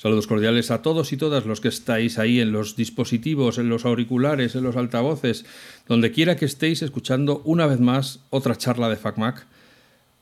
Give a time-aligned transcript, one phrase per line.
[0.00, 3.84] Saludos cordiales a todos y todas los que estáis ahí en los dispositivos, en los
[3.84, 5.44] auriculares, en los altavoces,
[5.88, 9.44] donde quiera que estéis escuchando una vez más otra charla de FacMac.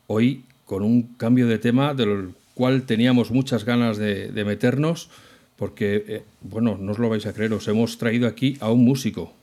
[0.07, 5.11] Hoy con un cambio de tema del cual teníamos muchas ganas de, meternos,
[5.57, 8.83] porque, eh, bueno, no os lo vais a creer, os hemos traído aquí a un
[8.83, 9.35] músico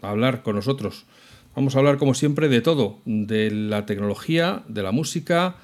[0.00, 1.04] a hablar con nosotros.
[1.54, 5.56] Vamos a hablar, como siempre, de todo, de la tecnología, de la música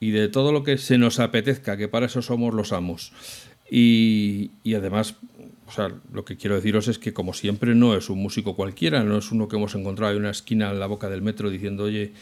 [0.00, 3.12] y de todo lo que se nos apetezca, que para eso somos los amos.
[3.74, 5.14] Y, además,
[5.66, 9.02] o sea, lo que quiero deciros es que, como siempre, no es un músico cualquiera,
[9.02, 11.84] no es uno que hemos encontrado en una esquina en la boca del metro diciendo,
[11.84, 12.12] oye,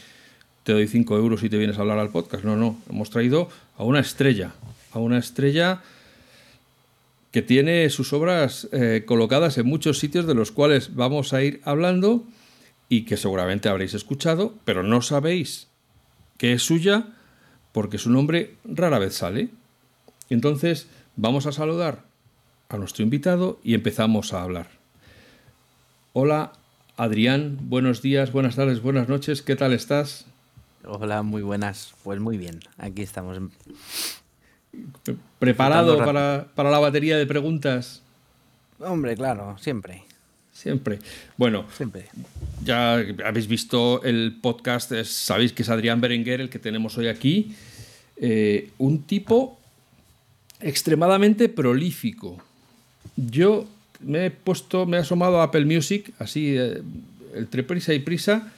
[0.63, 2.45] te doy 5 euros y te vienes a hablar al podcast.
[2.45, 4.53] No, no, hemos traído a una estrella,
[4.93, 5.81] a una estrella
[7.31, 11.59] que tiene sus obras eh, colocadas en muchos sitios de los cuales vamos a ir
[11.65, 12.23] hablando
[12.87, 15.67] y que seguramente habréis escuchado, pero no sabéis
[16.37, 17.07] que es suya
[17.73, 19.49] porque su nombre rara vez sale.
[20.29, 20.87] Entonces,
[21.21, 22.05] Vamos a saludar
[22.67, 24.69] a nuestro invitado y empezamos a hablar.
[26.13, 26.51] Hola,
[26.97, 30.25] Adrián, buenos días, buenas tardes, buenas noches, ¿qué tal estás?
[30.83, 33.37] Hola, muy buenas, pues muy bien, aquí estamos.
[35.37, 38.01] ¿Preparado para, la batería de preguntas?
[38.79, 40.01] Hombre, claro, siempre.
[40.51, 40.97] Siempre.
[41.37, 42.07] Bueno, siempre.
[42.63, 47.55] ya habéis visto el podcast, sabéis que es Adrián Berenguer el que tenemos hoy aquí.
[48.17, 49.60] Eh, un tipo
[50.61, 52.37] extremadamente prolífico.
[53.15, 53.67] Yo
[53.99, 56.81] me he puesto, me he asomado a Apple Music, así, eh,
[57.35, 58.51] entre prisa y prisa,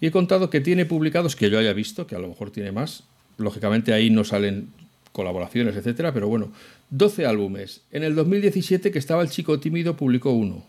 [0.00, 2.72] y he contado que tiene publicados, que yo haya visto, que a lo mejor tiene
[2.72, 3.04] más.
[3.38, 4.68] Lógicamente ahí no salen
[5.12, 6.52] colaboraciones, etcétera, pero bueno,
[6.90, 7.82] 12 álbumes.
[7.90, 10.64] En el 2017, que estaba el chico tímido, publicó uno.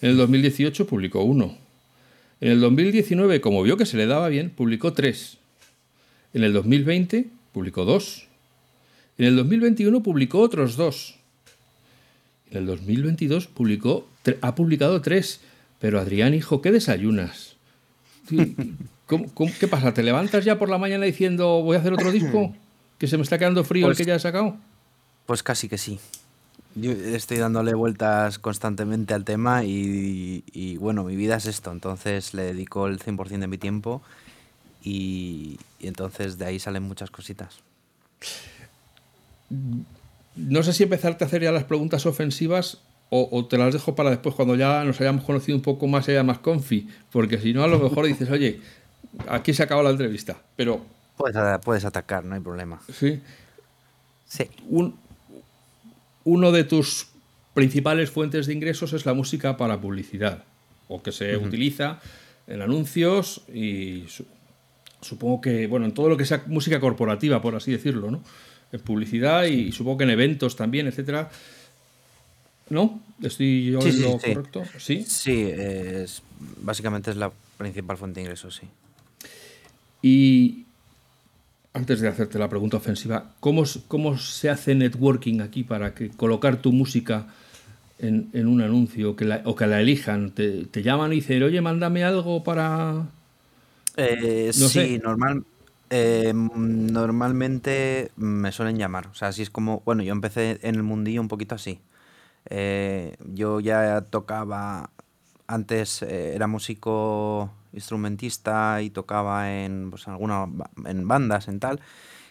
[0.00, 1.56] En el 2018 publicó uno.
[2.40, 5.38] En el 2019, como vio que se le daba bien, publicó tres.
[6.34, 8.27] En el 2020 publicó dos.
[9.18, 11.16] En el 2021 publicó otros dos.
[12.50, 14.08] En el 2022 publicó,
[14.40, 15.40] ha publicado tres.
[15.80, 17.56] Pero Adrián, hijo, ¿qué desayunas?
[18.28, 19.92] qué pasa?
[19.92, 22.54] ¿Te levantas ya por la mañana diciendo voy a hacer otro disco?
[22.98, 24.56] ¿Que se me está quedando frío el pues que ya he sacado?
[25.26, 25.98] Pues casi que sí.
[26.74, 32.42] Yo estoy dándole vueltas constantemente al tema y, bueno, mi vida es esto, entonces le
[32.42, 34.00] dedico el 100% de mi tiempo
[34.84, 37.62] y, y entonces de ahí salen muchas cositas
[39.50, 42.78] no sé si empezarte a hacer ya las preguntas ofensivas
[43.10, 46.10] o, te las dejo para después cuando ya nos hayamos conocido un poco más y
[46.10, 48.60] haya más confi, porque si no a lo mejor dices, oye,
[49.28, 50.84] aquí se acaba la entrevista, pero...
[51.16, 52.80] Puedes, puedes atacar, no hay problema.
[52.92, 53.20] Sí.
[54.26, 54.44] Sí.
[56.24, 57.08] uno de tus
[57.54, 60.44] principales fuentes de ingresos es la música para publicidad,
[60.86, 62.00] o que se utiliza
[62.46, 64.04] en anuncios y
[65.00, 68.22] supongo que, bueno, en todo lo que sea música corporativa, por así decirlo, ¿no?
[68.72, 71.30] En publicidad y supongo que en eventos también, etcétera.
[72.70, 73.00] ¿No?
[73.22, 74.62] ¿Estoy yo en lo correcto?
[74.78, 75.04] Sí.
[75.06, 76.22] Sí, es,
[76.60, 78.66] básicamente es la principal fuente de ingresos, sí.
[80.02, 80.64] Y
[81.72, 86.60] antes de hacerte la pregunta ofensiva, ¿cómo, cómo se hace networking aquí para que colocar
[86.60, 87.26] tu música
[87.98, 90.32] en, un anuncio que o que la elijan?
[90.32, 93.06] ¿Te, llaman y dicen, oye, mándame algo para...?
[93.96, 95.44] Eh, sí, normal,
[95.90, 99.08] eh, normalmente me suelen llamar.
[99.08, 99.82] O sea, así es como.
[99.84, 101.80] Bueno, yo empecé en el mundillo un poquito así.
[102.46, 104.90] Eh, yo ya tocaba.
[105.46, 110.48] Antes eh, era músico instrumentista y tocaba en pues, algunas
[110.84, 111.80] en bandas, en tal.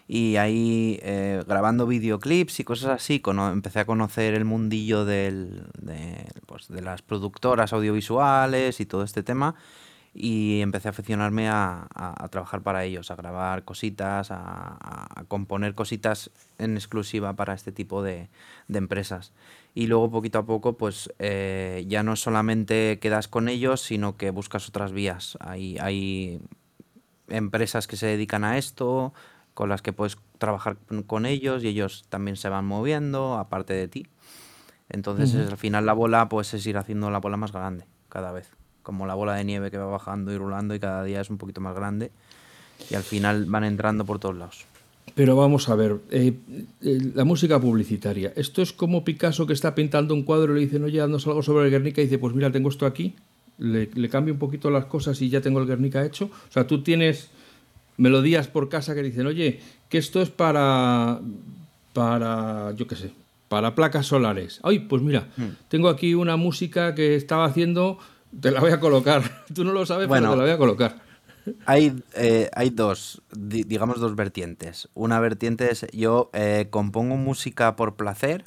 [0.08, 1.02] Y ahí
[1.48, 7.02] grabando videoclips y cosas así, empecé a conocer el mundillo del, de, pues, de las
[7.02, 9.56] productoras audiovisuales y todo este tema
[10.20, 11.88] y empecé a aficionarme a,
[12.32, 18.30] trabajar para ellos, a grabar cositas, a, componer cositas en exclusiva para este tipo de,
[18.68, 19.32] empresas.
[19.76, 24.32] Y luego poquito a poco, pues eh, ya no solamente quedas con ellos, sino que
[24.32, 25.38] buscas otras vías.
[25.40, 26.42] Hay, hay
[27.28, 29.14] empresas que se dedican a esto,
[29.54, 33.88] con las que puedes trabajar con ellos y ellos también se van moviendo, aparte de
[33.88, 34.08] ti.
[34.90, 38.57] Entonces, al final la bola, pues es ir haciendo la bola más grande cada vez
[38.88, 41.38] como la bola de nieve que va bajando y rulando y cada día es un
[41.38, 42.10] poquito más grande
[42.90, 44.66] y al final van entrando por todos lados.
[45.14, 46.34] Pero vamos a ver, eh,
[46.82, 50.62] eh, la música publicitaria, ¿esto es como Picasso que está pintando un cuadro y le
[50.62, 53.14] dicen, oye, haznos algo sobre el Guernica y dice, pues mira, tengo esto aquí,
[53.58, 56.26] le, cambio un poquito las cosas y ya tengo el Guernica hecho?
[56.26, 57.30] O sea, tú tienes
[57.98, 59.60] melodías por casa que dicen, oye,
[59.90, 61.20] que esto es para,
[61.92, 63.12] para, yo qué sé,
[63.50, 64.62] para placas solares.
[64.64, 65.68] Ay, pues mira, hmm.
[65.68, 67.98] tengo aquí una música que estaba haciendo
[68.40, 69.22] te la voy a colocar.
[69.54, 70.96] Tú no lo sabes, pero te la voy a colocar.
[71.66, 74.90] hay, eh, hay dos, digamos dos vertientes.
[74.94, 78.46] Una vertiente es yo eh, compongo música por placer,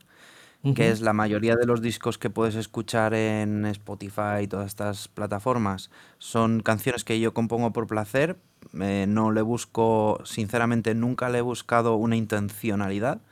[0.75, 5.09] que es la mayoría de los discos que puedes escuchar en Spotify y todas estas
[5.09, 5.91] plataformas.
[6.19, 8.37] Son canciones que yo compongo por placer.
[8.79, 13.23] Eh, no le busco, sinceramente, nunca le he buscado una intencionalidad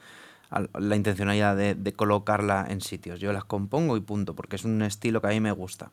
[0.50, 3.20] la intencionalidad de, colocarla en sitios.
[3.20, 5.90] Yo las compongo y punto, porque es un estilo que a mí me gusta.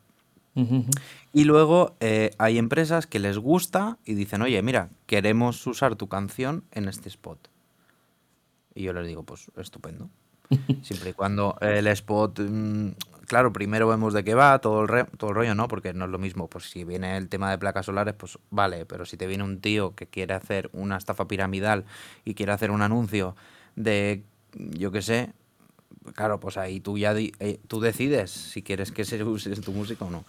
[1.32, 6.08] Y luego eh, hay empresas que les gusta y dicen, oye, mira, queremos usar tu
[6.08, 7.48] canción en este spot.
[8.74, 10.08] Y yo les digo, pues estupendo.
[10.82, 12.88] Siempre y cuando el spot, mm,
[13.26, 15.68] claro, primero vemos de qué va, todo el, todo el rollo, ¿no?
[15.68, 18.86] Porque no es lo mismo, pues si viene el tema de placas solares, pues vale,
[18.86, 21.84] pero si te viene un tío que quiere hacer una estafa piramidal
[22.24, 23.36] y quiere hacer un anuncio
[23.74, 24.24] de,
[24.54, 25.32] yo qué sé,
[26.14, 30.04] claro, pues ahí tú ya eh, tú decides si quieres que se use tu música
[30.04, 30.24] o no.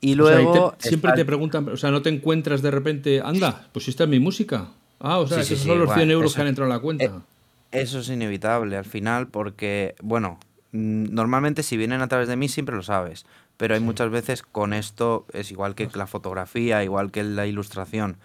[0.00, 0.74] Y luego.
[0.78, 4.18] siempre te preguntan, o sea, no te encuentras de repente, anda, pues esta es mi
[4.18, 4.68] música.
[4.98, 7.04] Ah, o sea, esos son los 100 euros que han entrado a la cuenta.
[7.04, 7.10] Eh,
[7.72, 10.38] eso es inevitable al final, porque, bueno,
[10.72, 14.42] mm, normalmente si vienen a través de mí siempre lo sabes, pero hay muchas veces
[14.42, 18.16] con esto, es igual que la fotografía, igual que la ilustración.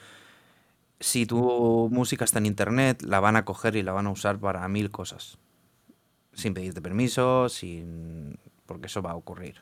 [1.01, 4.37] Si tu música está en internet, la van a coger y la van a usar
[4.39, 5.37] para mil cosas
[6.35, 9.55] sin pedirte permiso, sin porque eso va a ocurrir.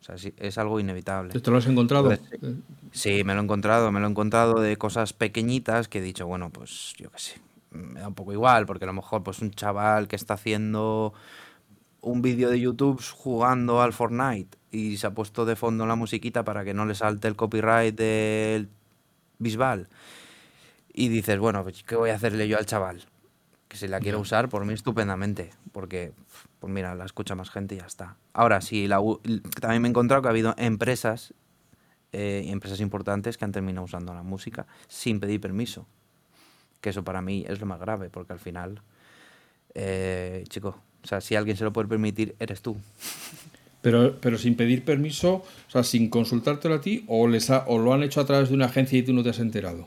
[0.00, 1.38] O sea, es algo inevitable.
[1.40, 2.16] ¿Te lo has encontrado?
[2.92, 3.90] sí, me lo he encontrado.
[3.90, 7.40] Me lo he encontrado de cosas pequeñitas que he dicho, bueno, pues yo qué sé,
[7.70, 11.12] me da un poco igual, porque a lo mejor pues un chaval que está haciendo
[12.02, 16.44] un vídeo de YouTube jugando al Fortnite y se ha puesto de fondo la musiquita
[16.44, 18.68] para que no le salte el copyright del
[19.38, 19.88] Bisbal.
[20.92, 23.04] Y dices, bueno, pues ¿qué voy a hacerle yo al chaval?
[23.76, 26.12] Que si la quiero usar, por mí estupendamente, porque,
[26.60, 28.16] pues mira, la escucha más gente y ya está.
[28.32, 29.00] Ahora, sí, la,
[29.60, 31.34] también me he encontrado que ha habido empresas,
[32.12, 35.86] eh, empresas importantes que han terminado usando la música sin pedir permiso,
[36.80, 38.80] que eso para mí es lo más grave, porque al final,
[39.74, 42.76] eh, chico, o sea, si alguien se lo puede permitir, eres tú.
[43.82, 47.92] Pero, pero sin pedir permiso, o sea, sin consultártelo a ti, o, les o lo
[47.92, 49.86] han hecho a través de una agencia y tú no te has enterado.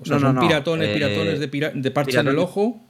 [0.00, 2.80] O sea, son piratones, eh, piratones de, de parche en el ojo.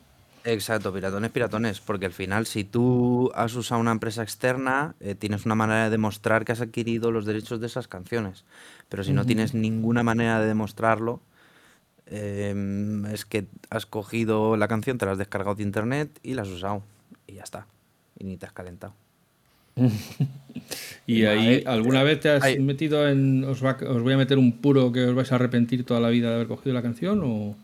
[0.45, 5.45] Exacto, piratones, piratones, porque al final si tú has usado una empresa externa, eh, tienes
[5.45, 8.45] una manera de demostrar que has adquirido los derechos de esas canciones,
[8.89, 11.21] pero si no tienes ninguna manera de demostrarlo,
[12.07, 16.43] em, es que has cogido la canción, te la has descargado de internet y la
[16.43, 16.83] has usado,
[17.27, 17.67] y ya está,
[18.19, 18.95] y ni te has calentado.
[21.07, 24.91] y ahí, ¿alguna vez te has metido en, os, os voy a meter un puro
[24.91, 27.57] que os vais a arrepentir toda la vida de haber cogido la canción o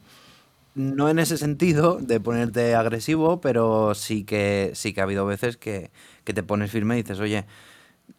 [0.77, 5.57] no en ese sentido de ponerte agresivo, pero sí que sí que ha habido veces
[5.57, 5.91] que,
[6.25, 7.47] te pones firme y dices, oye,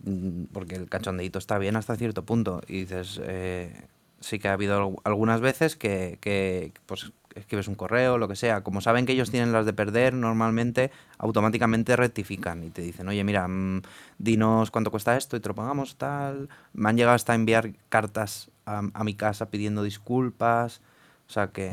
[0.03, 2.61] mm, porque el cachondeito está bien hasta cierto punto.
[2.67, 3.87] Y dices, eh,
[4.21, 8.63] sí que ha habido algunas veces que, que pues escribes un correo, lo que sea.
[8.63, 13.23] Como saben que ellos tienen las de perder, normalmente automáticamente rectifican y te dicen, oye,
[13.23, 13.83] mira, mm,
[14.17, 16.49] dinos cuánto cuesta esto y te lo pagamos, tal.
[16.73, 20.81] Me han llegado hasta a enviar cartas a, mi casa pidiendo disculpas.
[21.27, 21.71] O sea que...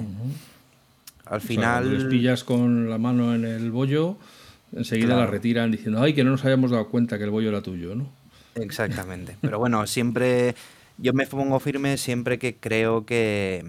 [1.26, 1.92] Al final.
[1.92, 4.16] les pillas con la mano en el bollo,
[4.72, 7.62] enseguida la retiran diciendo, ay, que no nos habíamos dado cuenta que el bollo era
[7.62, 8.10] tuyo, ¿no?
[8.54, 9.36] Exactamente.
[9.40, 10.54] Pero bueno, siempre.
[10.96, 13.64] Yo me pongo firme siempre que creo que,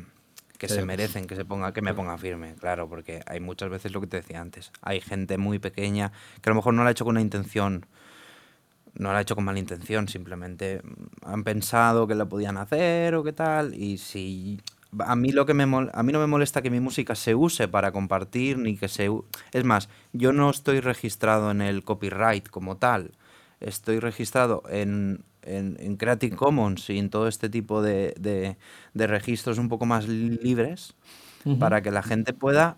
[0.58, 3.92] que se merecen que se ponga que me ponga firme, claro, porque hay muchas veces
[3.92, 6.90] lo que te decía antes, hay gente muy pequeña que a lo mejor no lo
[6.90, 7.86] ha hecho con una intención,
[8.94, 10.82] no lo ha hecho con mala intención, simplemente
[11.24, 14.62] han pensado que lo podían hacer o qué tal y si
[15.00, 17.68] a mí lo que me a mí no me molesta que mi música se use
[17.68, 19.10] para compartir ni que se
[19.52, 23.12] es más yo no estoy registrado en el copyright como tal
[23.60, 28.14] estoy registrado en, en, Creative Commons y en todo este tipo de,
[28.94, 30.96] de, registros un poco más libres
[31.60, 32.78] para que la gente pueda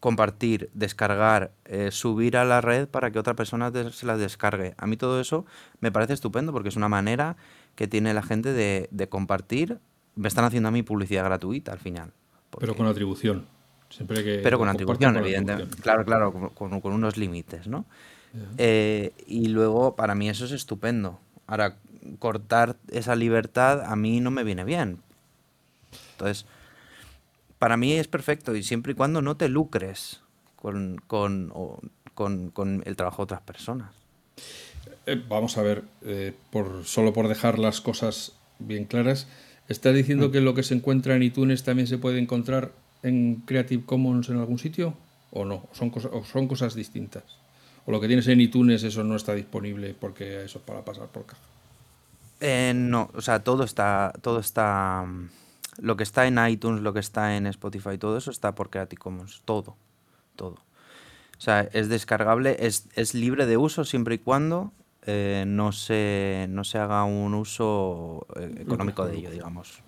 [0.00, 4.74] compartir, descargar, eh, subir a la red para que otra persona se la descargue.
[4.78, 5.46] A mí todo eso
[5.80, 7.36] me parece estupendo porque es una manera
[7.74, 9.80] que tiene la gente de, de compartir
[10.16, 12.12] me están haciendo a mí publicidad gratuita al final.
[12.58, 13.46] Pero con atribución.
[13.88, 15.76] Siempre que pero con atribución, evidentemente.
[15.80, 17.84] Claro, claro, con, unos límites, ¿no?
[18.58, 21.20] Eh, y luego, para mí eso es estupendo.
[21.46, 21.76] Ahora,
[22.18, 24.98] cortar esa libertad a mí no me viene bien.
[26.12, 26.46] Entonces,
[27.58, 30.20] para mí es perfecto y siempre y cuando no te lucres
[30.56, 31.52] con, con,
[32.14, 33.92] con, el trabajo de otras personas.
[35.06, 39.28] Eh, vamos a ver, eh, por, solo por dejar las cosas bien claras,
[39.68, 40.32] ¿Estás diciendo mm.
[40.32, 44.38] que lo que se encuentra en iTunes también se puede encontrar en Creative Commons en
[44.38, 44.94] algún sitio?
[45.32, 45.68] ¿O no?
[45.72, 47.24] ¿Son, cosas, o son cosas distintas?
[47.84, 51.08] ¿O lo que tienes en iTunes eso no está disponible porque eso es para pasar
[51.08, 51.42] por caja?
[52.40, 55.06] Eh, no, o sea, todo está, todo está,
[55.78, 59.00] lo que está en iTunes, lo que está en Spotify, todo eso está por Creative
[59.00, 59.42] Commons.
[59.44, 59.76] Todo.
[60.36, 60.56] Todo.
[61.38, 64.72] O sea, es descargable, es, es libre de uso siempre y cuando
[65.06, 69.80] eh, no, se, no se haga un uso eh, económico de ello, digamos.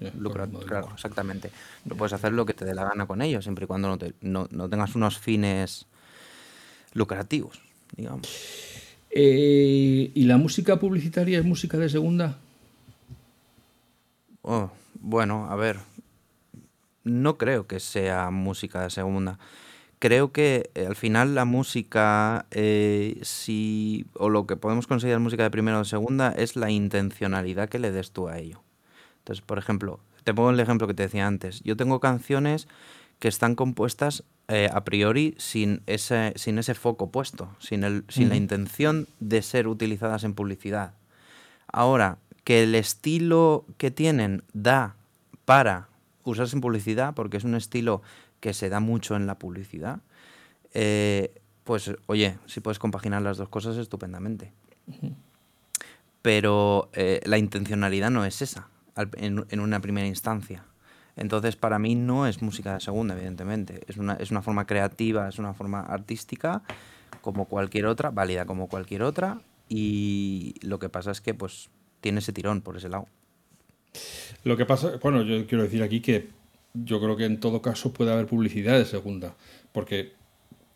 [0.67, 1.51] claro, exactamente.
[1.85, 3.99] No puedes hacer lo que te dé la gana con ello, siempre y cuando no,
[3.99, 5.87] te, no, no tengas unos fines
[6.93, 7.61] lucrativos,
[7.97, 8.29] digamos.
[9.11, 12.39] Eh, ¿Y la música publicitaria es música de segunda?
[14.43, 14.71] Oh,
[15.01, 15.79] bueno, a ver.
[17.03, 19.39] No creo que sea música de segunda
[19.99, 25.43] creo que eh, al final la música, eh, si, o lo que podemos considerar música
[25.43, 28.63] de primera o de segunda, es la intencionalidad que le des tú a ello.
[29.19, 31.63] Entonces, por ejemplo, te pongo el ejemplo que te decía antes.
[31.63, 32.69] Yo tengo canciones
[33.19, 38.29] que están compuestas eh, a priori sin ese, sin ese foco puesto, sin, el, sin
[38.29, 40.95] la intención de ser utilizadas en publicidad.
[41.71, 44.97] Ahora, que el estilo que tienen da
[45.45, 45.89] para
[46.25, 48.03] usarse en publicidad, porque es un estilo
[48.41, 50.01] que se da mucho en la publicidad,
[50.75, 54.53] eh, pues oye, si puedes compaginar las dos cosas estupendamente.
[56.23, 58.69] Pero eh, la intencionalidad no es esa
[59.17, 60.65] en, una primera instancia.
[61.17, 63.83] Entonces, para mí no es música de segunda, evidentemente.
[63.87, 66.63] Es una, es una forma creativa, es una forma artística,
[67.23, 69.41] como cualquier otra, válida como cualquier otra.
[69.69, 73.07] Y lo que pasa es que, pues, tiene ese tirón por ese lado.
[74.45, 76.29] Lo que pasa, bueno, yo quiero decir aquí que
[76.75, 79.35] yo creo que en todo caso puede haber publicidad de segunda,
[79.73, 80.13] porque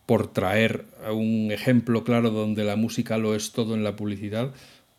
[0.06, 4.52] por traer un ejemplo claro donde la música lo es todo en la publicidad,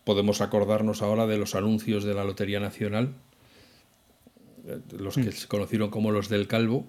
[0.04, 3.14] podemos acordarnos ahora de los anuncios de la Lotería Nacional,
[4.68, 5.32] eh, los que mm.
[5.32, 6.86] se conocieron como los del Calvo,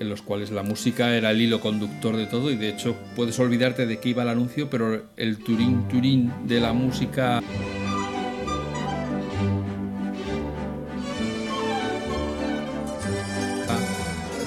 [0.00, 3.38] en los cuales la música era el hilo conductor de todo y de hecho puedes
[3.38, 7.42] olvidarte de qué iba el anuncio, pero el turín turín de la música...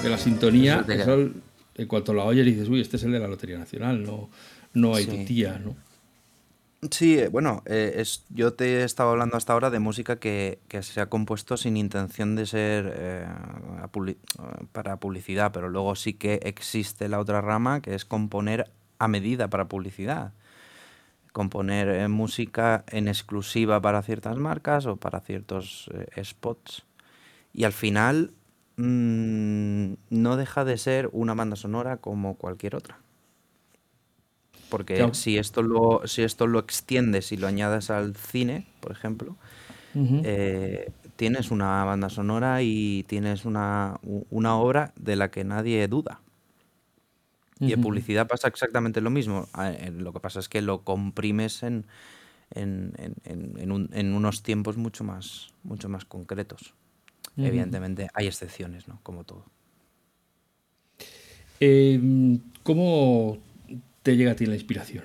[0.02, 0.84] de la sintonía,
[1.74, 4.30] en cuanto la oyes dices, uy, este es el de la Lotería Nacional, no,
[4.74, 5.76] no hay tu tía, ¿no?
[6.90, 10.58] Sí, eh, bueno, eh, es, yo te he estado hablando hasta ahora de música que,
[10.80, 13.26] se ha compuesto sin intención de ser eh,
[14.72, 18.68] para publicidad, pero luego sí que existe la otra rama que es componer
[18.98, 20.32] a medida para publicidad.
[21.30, 25.88] Componer música en exclusiva para ciertas marcas o para ciertos
[26.20, 26.82] spots.
[27.54, 28.32] Y al final
[28.84, 32.98] Mm, no deja de ser una banda sonora como cualquier otra.
[34.70, 39.36] Porque si, esto lo, si esto lo extiendes y lo añades al cine, por ejemplo,
[39.94, 46.20] eh, tienes una banda sonora y tienes una, obra de la que nadie duda.
[47.60, 49.46] Y en publicidad pasa exactamente lo mismo.
[49.92, 51.86] Lo que pasa es que lo comprimes en,
[52.50, 56.74] en, unos tiempos mucho más, mucho más concretos.
[57.36, 59.00] Evidentemente hay excepciones, ¿no?
[59.02, 59.44] Como todo.
[61.60, 63.38] Em, ¿Cómo
[64.02, 65.04] te llega a ti la inspiración?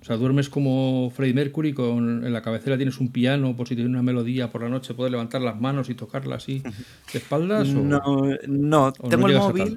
[0.00, 3.74] O sea, duermes como Freddie Mercury, con, en la cabecera tienes un piano, por si
[3.74, 6.62] tienes una melodía por la noche, puedes levantar las manos y tocarla así
[7.12, 7.68] de espaldas.
[7.68, 8.00] No,
[8.46, 9.74] no, tengo el móvil.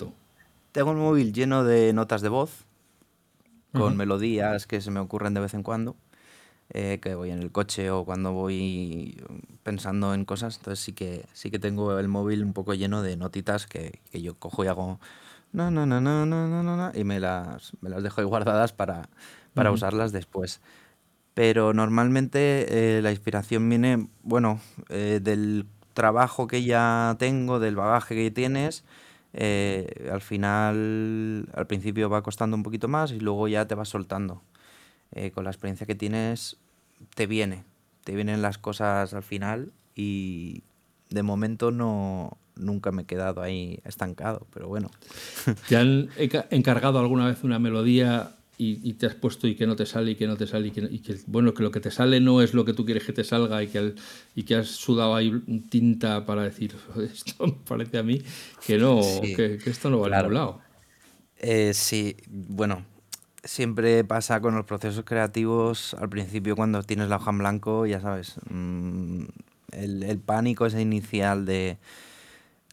[0.74, 2.65] Tengo el móvil lleno de notas de voz,
[3.72, 5.96] con melodías que se me ocurren de vez en cuando.
[6.71, 9.24] Eh, que voy en el coche o cuando voy
[9.63, 13.15] pensando en cosas, entonces sí que, sí que tengo el móvil un poco lleno de
[13.15, 15.00] notitas que, que yo cojo y hago
[15.53, 18.74] no, no, no, no, no, no, no, y me las, me las dejo ahí guardadas
[18.74, 19.09] para,
[19.53, 20.59] para usarlas después.
[21.33, 24.59] Pero normalmente eh, la inspiración viene, bueno,
[24.89, 28.83] eh, del trabajo que ya tengo, del bagaje que tienes.
[30.12, 34.41] al final, al principio va costando un poquito más y luego ya te vas soltando.
[35.13, 36.57] Eh, con la experiencia que tienes,
[37.15, 37.63] te viene,
[38.03, 40.63] te vienen las cosas al final y
[41.09, 44.89] de momento no nunca me he quedado ahí estancado, pero bueno.
[45.69, 46.09] ¿Te han
[46.49, 50.15] encargado alguna vez una melodía y, te has puesto y que no te sale y
[50.15, 52.65] que no te sale y que, bueno que lo que te sale no es lo
[52.65, 53.93] que tú quieres que te salga y que,
[54.35, 55.31] y que has sudado ahí
[55.69, 56.73] tinta para decir
[57.11, 58.19] esto me parece a mí
[58.65, 60.61] que no, que, esto no va a ningún lado?
[61.37, 62.83] Eh, sí, bueno,
[63.48, 68.01] siempre pasa con los procesos creativos, al principio cuando tienes la hoja en blanco, ya
[68.01, 69.24] sabes, mm,
[69.72, 71.77] el, pánico ese inicial de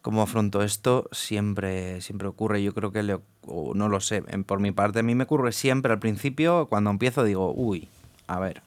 [0.03, 2.63] cómo afronto esto siempre, siempre ocurre.
[2.63, 6.01] Yo creo que no lo sé, por mi parte a mí me ocurre siempre al
[6.01, 7.89] principio, cuando empiezo digo, uy,
[8.27, 8.63] a ver.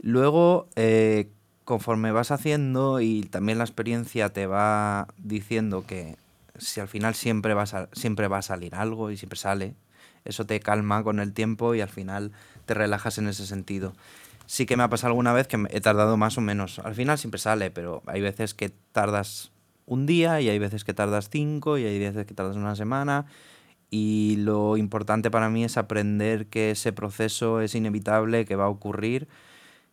[0.00, 1.30] Luego, eh,
[1.64, 6.16] conforme vas haciendo y también la experiencia te va diciendo que
[6.58, 9.74] si al final siempre, vas siempre va a salir algo y siempre sale,
[10.24, 12.32] eso te calma con el tiempo y al final
[12.66, 13.92] te relajas en ese sentido.
[14.46, 16.78] Sí que me ha pasado alguna vez que he tardado más o menos.
[16.78, 19.52] Al final siempre sale, pero hay veces que tardas
[19.86, 23.26] un día y hay veces que tardas cinco y hay veces que tardas una semana.
[23.90, 28.68] Y lo importante para mí es aprender que ese proceso es inevitable, que va a
[28.68, 29.28] ocurrir,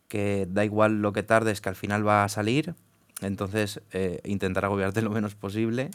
[0.08, 2.76] que da igual lo que tardes, que al final va a salir.
[3.22, 5.92] Entonces, eh, intentar agobiarte lo menos posible.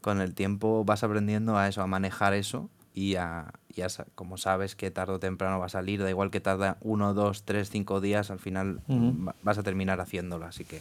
[0.00, 3.52] Con el tiempo vas aprendiendo a eso, a manejar eso y a,
[4.16, 7.44] como sabes que tarde o temprano va a salir, da igual que tarda uno, dos,
[7.44, 8.80] tres, cinco días, al final
[9.42, 10.80] vas a terminar haciéndolo, así que...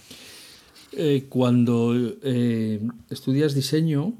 [0.93, 1.93] Eh, cuando
[2.23, 2.81] eh,
[3.11, 4.13] estudias diseño,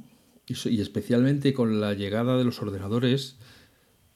[0.46, 3.38] y, especialmente con la llegada de los ordenadores,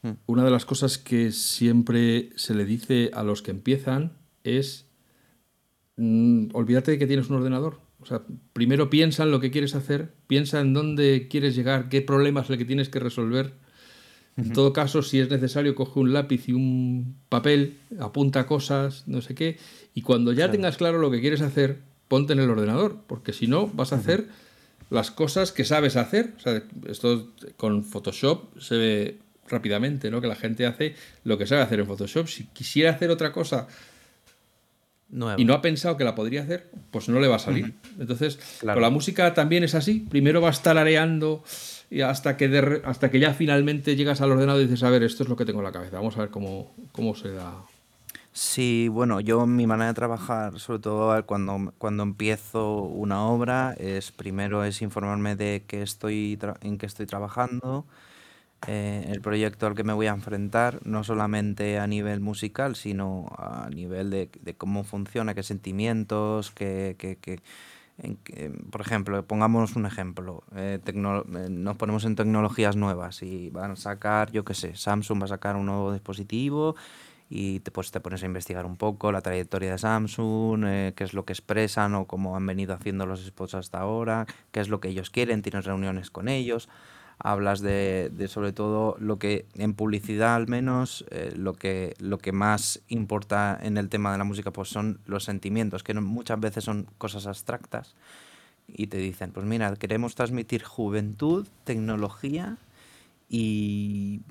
[0.04, 0.12] mm.
[0.28, 4.86] una de las cosas que siempre se le dice a los que empiezan es,
[5.98, 7.80] mm, olvídate de que tienes un ordenador.
[8.00, 8.22] O sea,
[8.54, 12.52] primero piensa en lo que quieres hacer, piensa en dónde quieres llegar, qué problemas es
[12.52, 13.61] el que tienes que resolver
[14.44, 19.22] en todo caso, si es necesario, coge un lápiz y un papel, apunta cosas, no
[19.22, 19.58] sé qué,
[19.94, 23.48] y cuando ya tengas claro lo que quieres hacer, ponte en el ordenador, porque si
[23.48, 24.28] no, vas a hacer
[24.92, 26.34] las cosas que sabes hacer.
[26.38, 30.22] O sea, esto con Photoshop se ve rápidamente, ¿no?
[30.22, 32.28] Que la gente hace lo que sabe hacer en Photoshop.
[32.28, 33.68] Si quisiera hacer otra cosa
[35.38, 37.74] y no ha pensado que la podría hacer, pues no le va a salir.
[38.00, 40.06] Entonces, con la música también es así.
[40.10, 41.44] Primero va a estar areando
[41.92, 45.24] y hasta que, hasta que ya finalmente llegas al ordenador y dices, a ver, esto
[45.24, 47.54] es lo que tengo en la cabeza, vamos a ver cómo, cómo se da.
[48.32, 54.14] Sí, bueno, yo mi manera de trabajar, sobre todo cuando, cuando empiezo una obra, es
[54.14, 57.86] primero es informarme de qué estoy en qué estoy trabajando,
[58.68, 63.28] eh, el proyecto al que me voy a enfrentar, no solamente a nivel musical, sino
[63.38, 67.42] a nivel de, de cómo funciona, qué sentimientos, qué, qué, qué
[68.70, 73.76] por ejemplo, pongamos un ejemplo, eh, eh, nos ponemos en tecnologías nuevas y van a
[73.76, 76.76] sacar, yo qué sé, Samsung va a sacar un nuevo dispositivo
[77.30, 81.04] y te, pues te pones a investigar un poco la trayectoria de Samsung, eh, qué
[81.04, 84.70] es lo que expresan o cómo han venido haciendo los spots hasta ahora, qué es
[84.70, 86.70] lo que ellos quieren, tienes reuniones con ellos
[87.24, 92.32] hablas de, sobre todo lo que en publicidad al menos eh, lo que lo que
[92.32, 96.64] más importa en el tema de la música pues son los sentimientos que muchas veces
[96.64, 97.96] son cosas abstractas
[98.68, 102.58] y te dicen pues mira queremos transmitir juventud tecnología
[103.30, 104.22] y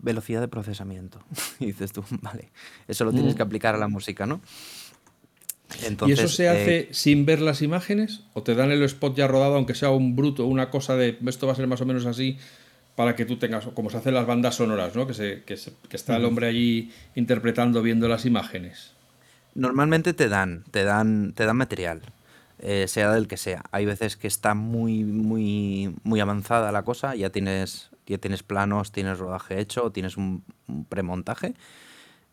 [0.00, 1.20] velocidad de procesamiento
[1.58, 2.50] y dices tú vale
[2.88, 3.36] eso lo tienes mm.
[3.36, 4.40] que aplicar a la música no
[6.06, 8.20] ¿Y eso se hace eh, sin ver las imágenes?
[8.32, 11.46] ¿O te dan el spot ya rodado, aunque sea un bruto, una cosa de esto
[11.46, 12.38] va a ser más o menos así,
[12.96, 15.06] para que tú tengas, como se hacen las bandas sonoras, ¿no?
[15.06, 15.56] que, se, que,
[15.96, 18.92] está el hombre allí interpretando, viendo las imágenes?
[19.54, 22.02] Normalmente te dan, te dan, te dan material.
[22.60, 23.62] Eh, sea del que sea.
[23.72, 28.92] Hay veces que está muy, muy, muy avanzada la cosa, ya tienes, ya tienes planos,
[28.92, 30.44] tienes rodaje hecho, tienes un,
[30.88, 31.54] premontaje.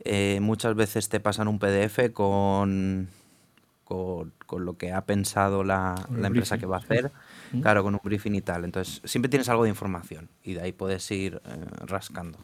[0.03, 3.09] Eh, muchas veces te pasan un PDF con
[3.91, 7.11] con, lo que ha pensado la, empresa que va a hacer,
[7.61, 8.63] claro, con un briefing y tal.
[8.63, 12.37] Entonces, siempre tienes algo de información y de ahí puedes ir eh, rascando.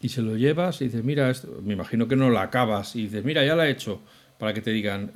[0.00, 3.04] Y se lo llevas y dices, mira, esto, me imagino que no la acabas y
[3.04, 4.00] dices, mira, ya la he hecho,
[4.38, 5.12] para que te digan,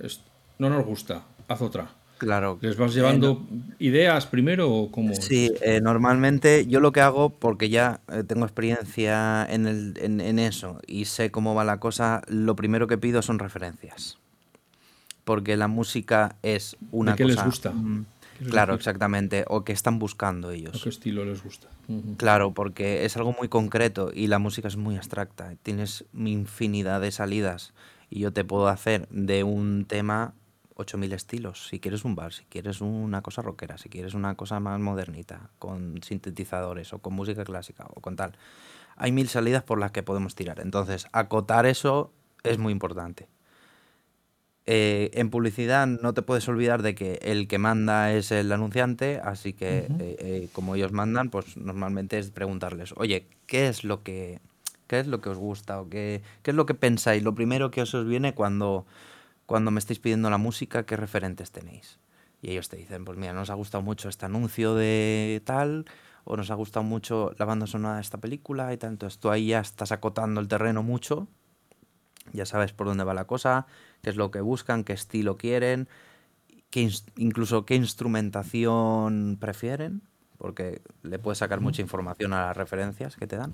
[0.58, 1.90] no nos gusta, haz otra.
[2.18, 2.58] Claro.
[2.61, 5.14] ¿Les vas llevando eh, ideas primero o cómo?
[5.14, 10.80] Sí, eh, normalmente yo lo que hago, porque ya tengo experiencia en, el, en, eso
[10.87, 14.17] y sé cómo va la cosa, lo primero que pido son referencias
[15.29, 17.71] porque la música es una ¿De qué les gusta?
[17.73, 18.07] Mm,
[18.49, 19.45] claro, exactamente.
[19.49, 20.75] O que están buscando ellos.
[20.75, 21.69] ¿O qué estilo les gusta?
[22.17, 25.55] Claro, porque es algo muy concreto y la música es muy abstracta.
[25.62, 27.75] Tienes infinidad de salidas
[28.09, 30.33] y yo te puedo hacer de un tema
[30.77, 31.69] 8000 estilos.
[31.69, 35.51] Si quieres un bar, si quieres una cosa rockera, si quieres una cosa más modernita,
[35.59, 38.33] con sintetizadores o con música clásica o con tal.
[38.97, 40.59] Hay mil salidas por las que podemos tirar.
[40.59, 42.14] Entonces, acotar eso
[42.45, 43.29] es muy importante.
[44.70, 49.18] Eh, en publicidad no te puedes olvidar de que el que manda es el anunciante,
[49.18, 54.02] así que eh, eh, como ellos mandan, pues normalmente es preguntarles, oye, ¿qué es lo
[54.02, 54.42] que,
[54.87, 57.22] qué es lo que os gusta o qué, qué es lo que pensáis?
[57.22, 58.85] Lo primero que os, viene cuando,
[59.46, 61.98] cuando me estáis pidiendo la música, ¿qué referentes tenéis?
[62.42, 65.87] Y ellos te dicen, pues mira, nos ha gustado mucho este anuncio de tal,
[66.24, 68.90] o nos ha gustado mucho la banda sonora de esta película y tal.
[68.90, 71.26] Entonces tú ahí ya estás acotando el terreno mucho,
[72.35, 73.66] ya sabes por dónde va la cosa,
[74.02, 75.88] qué es lo que buscan, qué estilo quieren,
[76.70, 80.02] qué incluso qué instrumentación prefieren,
[80.38, 83.52] porque le puedes sacar mucha información a las referencias que te dan.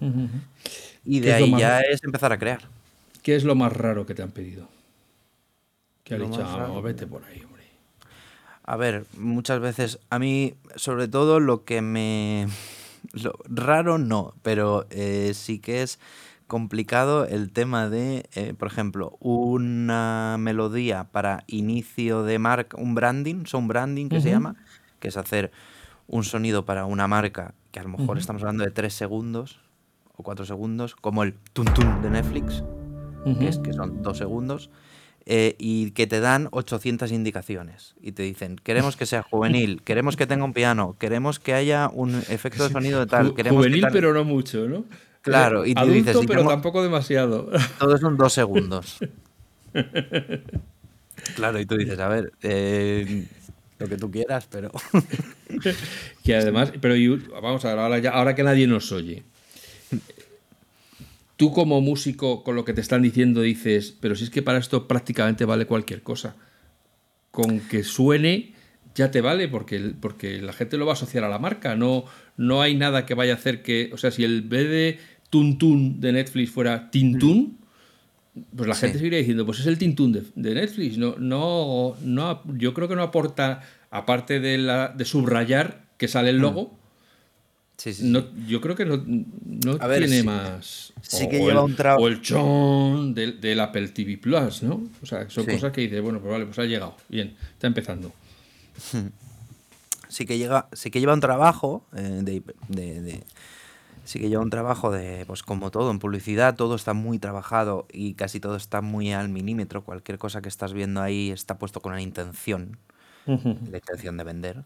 [1.04, 2.60] Y de ahí ya es empezar a crear.
[3.22, 4.68] ¿Qué es lo más raro que te han pedido?
[6.04, 7.64] Que ha dicho, ah, vete por ahí, hombre.
[8.64, 12.46] A ver, muchas veces, a mí, sobre todo lo que me...
[13.12, 15.98] Lo raro no, pero eh, sí que es
[16.46, 23.46] complicado el tema de, eh, por ejemplo, una melodía para inicio de marca, un branding,
[23.46, 24.56] son branding que se llama,
[25.00, 25.50] que es hacer
[26.06, 29.58] un sonido para una marca que a lo mejor estamos hablando de tres segundos
[30.16, 32.62] o cuatro segundos, como el tun tun de Netflix,
[33.38, 34.70] que, es, que son dos segundos.
[35.26, 40.16] Eh, y que te dan 800 indicaciones y te dicen, queremos que sea juvenil, queremos
[40.16, 43.34] que tenga un piano, queremos que haya un efecto de sonido de tal.
[43.34, 44.84] Queremos juvenil pero no mucho, ¿no?
[45.24, 47.50] Claro, y tú dices, pero tampoco demasiado.
[47.78, 48.98] Todo son dos segundos.
[51.34, 53.26] claro, y tú dices, a ver, eh,
[53.78, 54.70] lo que tú quieras, pero...
[56.24, 56.94] que además, pero
[57.40, 59.22] vamos a ver, ahora, ya, ahora que nadie nos oye,
[61.36, 64.58] tú como músico, con lo que te están diciendo, dices, pero si es que para
[64.58, 66.36] esto prácticamente vale cualquier cosa.
[67.30, 68.52] Con que suene
[68.94, 71.74] ya te vale, porque, porque la gente lo va a asociar a la marca.
[71.74, 72.04] No,
[72.36, 73.90] no hay nada que vaya a hacer que.
[73.92, 74.98] O sea, si el BD
[75.34, 77.58] Tuntun de Netflix fuera Tintun,
[78.54, 80.96] pues la gente seguiría diciendo, pues es el Tintun de, Netflix.
[80.96, 86.30] No, no, no, yo creo que no aporta, aparte de, la, de subrayar que sale
[86.30, 86.42] el mm.
[86.42, 86.78] logo.
[88.02, 90.92] no, yo creo que no, tiene más.
[91.02, 92.04] Sí que lleva un trabajo.
[92.04, 94.84] O el chon del, Apple TV Plus, ¿no?
[95.02, 96.96] O sea, son cosas que dices, bueno, pues vale, pues ha llegado.
[97.08, 98.12] Bien, está empezando.
[100.06, 103.24] Sí que, llega, sí que lleva un trabajo eh, de,
[104.04, 107.86] sí que lleva un trabajo de, pues como todo, en publicidad todo está muy trabajado
[107.92, 109.82] y casi todo está muy al milímetro.
[109.82, 112.78] Cualquier cosa que estás viendo ahí está puesto con una intención,
[113.26, 114.64] la intención de vender.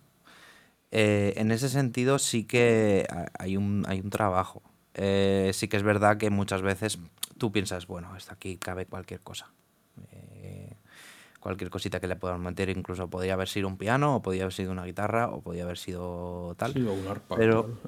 [0.90, 3.06] Eh, en ese sentido sí que
[3.38, 4.62] hay un, hay un trabajo.
[4.94, 6.98] Eh, sí que es verdad que muchas veces
[7.38, 9.52] tú piensas, bueno, hasta aquí cabe cualquier cosa.
[10.12, 10.74] Eh,
[11.40, 14.54] cualquier cosita que le puedan meter, incluso podría haber sido un piano, o podría haber
[14.54, 16.72] sido una guitarra, o podría haber sido tal.
[16.72, 17.36] Sí, o un arpa.
[17.36, 17.78] Pero,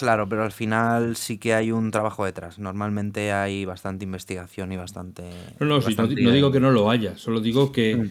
[0.00, 2.58] Claro, pero al final sí que hay un trabajo detrás.
[2.58, 5.24] Normalmente hay bastante investigación y bastante.
[5.58, 7.96] No, no, no, digo que no lo haya, solo digo que.
[7.96, 8.10] Mm.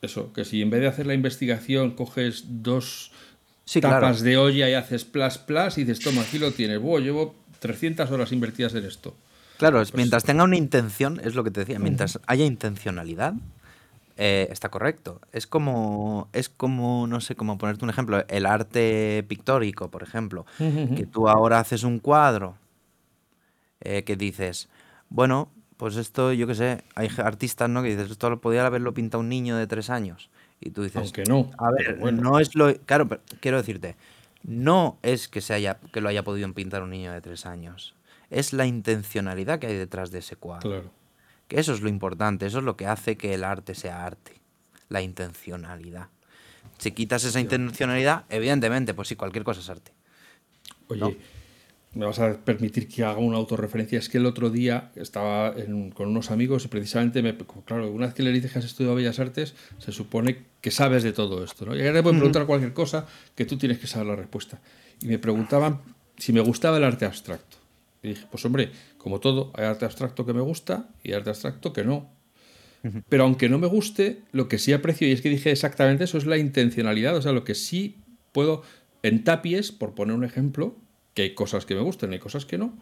[0.00, 3.10] Eso, que si en vez de hacer la investigación coges dos
[3.80, 6.80] tapas de olla y haces plas plas y dices, toma, aquí lo tienes.
[6.80, 9.16] Buah, llevo 300 horas invertidas en esto.
[9.58, 13.34] Claro, pues mientras tenga una intención, es lo que te decía, mientras haya intencionalidad,
[14.16, 15.20] eh, está correcto.
[15.32, 20.46] Es como, es como, no sé, como ponerte un ejemplo, el arte pictórico, por ejemplo,
[20.58, 22.56] que tú ahora haces un cuadro
[23.80, 24.68] eh, que dices,
[25.08, 27.82] bueno, pues esto, yo qué sé, hay artistas, ¿no?
[27.82, 30.30] Que dices, esto lo podría haberlo pintado un niño de tres años.
[30.60, 31.50] Y tú dices, aunque no.
[31.58, 33.96] A ver, no es lo, claro, pero quiero decirte,
[34.44, 37.94] no es que se haya, que lo haya podido pintar un niño de tres años,
[38.30, 40.70] es la intencionalidad que hay detrás de ese cuadro.
[40.70, 41.03] Claro.
[41.48, 44.32] Que eso es lo importante, eso es lo que hace que el arte sea arte,
[44.88, 46.08] la intencionalidad.
[46.78, 49.92] Si quitas esa intencionalidad, evidentemente, pues sí, cualquier cosa es arte.
[50.88, 51.16] Oye,
[51.94, 53.98] me vas a permitir que haga una autorreferencia.
[53.98, 55.54] Es que el otro día estaba
[55.94, 58.96] con unos amigos y precisamente, me, claro, una vez que le dices que has estudiado
[58.96, 61.64] Bellas Artes, se supone que sabes de todo esto.
[61.64, 61.76] ¿no?
[61.76, 64.60] Y ahora te pueden preguntar cualquier cosa que tú tienes que saber la respuesta.
[65.00, 65.80] Y me preguntaban
[66.16, 67.58] si me gustaba el arte abstracto.
[68.02, 68.70] Y dije, pues hombre,
[69.04, 72.10] como todo, hay arte abstracto que me gusta y arte abstracto que no.
[73.10, 76.16] Pero aunque no me guste, lo que sí aprecio, y es que dije exactamente eso,
[76.16, 77.14] es la intencionalidad.
[77.14, 77.98] O sea, lo que sí
[78.32, 78.62] puedo,
[79.02, 80.74] en tapies, por poner un ejemplo,
[81.12, 82.78] que hay cosas que me gustan y hay cosas que no,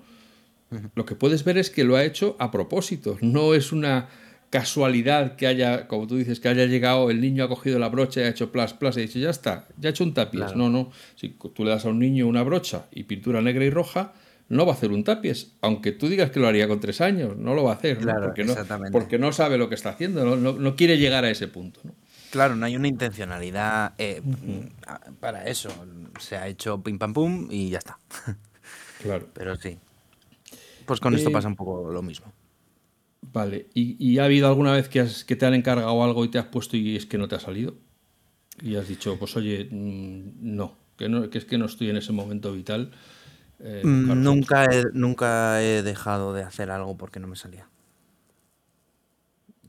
[0.95, 3.19] lo que puedes ver es que lo ha hecho a propósito.
[3.21, 4.09] No es una
[4.51, 8.21] casualidad que haya, como tú dices, que haya llegado, el niño ha cogido la brocha
[8.21, 10.55] y ha hecho plas, plas, y ha dicho, ya está, ya ha hecho un tapies.
[10.55, 10.93] No, no.
[11.17, 14.15] Si tú le das a un niño una brocha y pintura negra y roja,
[14.53, 17.39] no va a hacer un tapies, aunque tú digas que lo haría con tres años,
[17.39, 18.55] no lo va a hacer, porque, no,
[18.93, 21.81] porque no sabe lo que está haciendo, no, quiere llegar a ese punto.
[22.31, 24.21] Claro, no hay una intencionalidad eh,
[25.21, 25.71] para eso.
[26.21, 27.99] Se ha hecho pim pam pum y ya está.
[29.03, 29.27] Claro.
[29.35, 29.79] Pero sí.
[30.85, 32.31] Pues con esto eh, pasa un poco lo mismo.
[33.33, 33.69] Vale.
[33.73, 36.77] ¿Y, ha habido alguna vez que, que te han encargado algo y te has puesto
[36.77, 37.75] y es que no te ha salido?
[38.61, 41.97] Y has dicho, pues oye, mm, no, que, no, que es que no estoy en
[41.97, 42.93] ese momento vital
[43.65, 47.69] eh, nunca, he, nunca he dejado de hacer algo porque no me salía.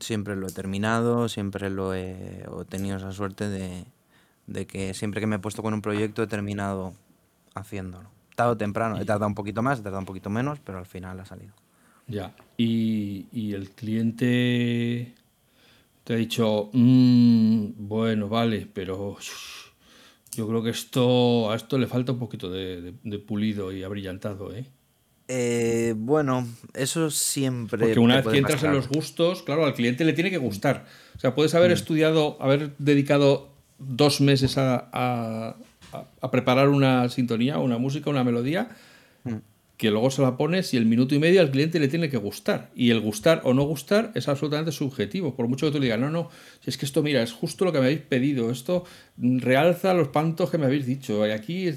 [0.00, 5.36] Siempre lo he terminado, siempre lo he, tenido esa suerte de, que siempre que me
[5.36, 6.94] he puesto con un proyecto he terminado
[7.54, 8.10] haciéndolo.
[8.34, 10.86] Tarde o temprano, he tardado un poquito más, he tardado un poquito menos, pero al
[10.86, 11.52] final ha salido.
[12.08, 12.34] Ya.
[12.56, 15.14] Y, el cliente
[16.02, 19.16] te ha dicho, mm, bueno, vale, pero
[20.36, 22.94] yo creo que esto a esto le falta un poquito de,
[23.26, 24.66] pulido y abrillantado, ¿eh?
[25.28, 25.94] ¿eh?
[25.96, 27.78] bueno, eso siempre.
[27.78, 30.86] Porque una vez que entras en los gustos, claro, al cliente le tiene que gustar.
[31.16, 31.74] O sea, puedes haber mm.
[31.74, 35.56] estudiado, haber dedicado dos meses a,
[36.30, 38.68] preparar una sintonía, una música, una melodía.
[39.76, 42.16] Que luego se la pones y el minuto y medio al cliente le tiene que
[42.16, 42.70] gustar.
[42.74, 45.34] Y el gustar o no gustar es absolutamente subjetivo.
[45.34, 47.64] Por mucho que tú le digas, no, no, si es que esto, mira, es justo
[47.64, 48.84] lo que me habéis pedido, esto
[49.16, 51.26] realza los pantos que me habéis dicho.
[51.26, 51.70] Y aquí,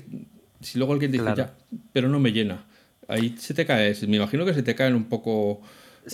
[0.62, 1.55] si luego el cliente dice, ya,
[1.91, 2.65] pero no me llena.
[3.07, 5.62] Ahí se te cae, me imagino que se te caen un poco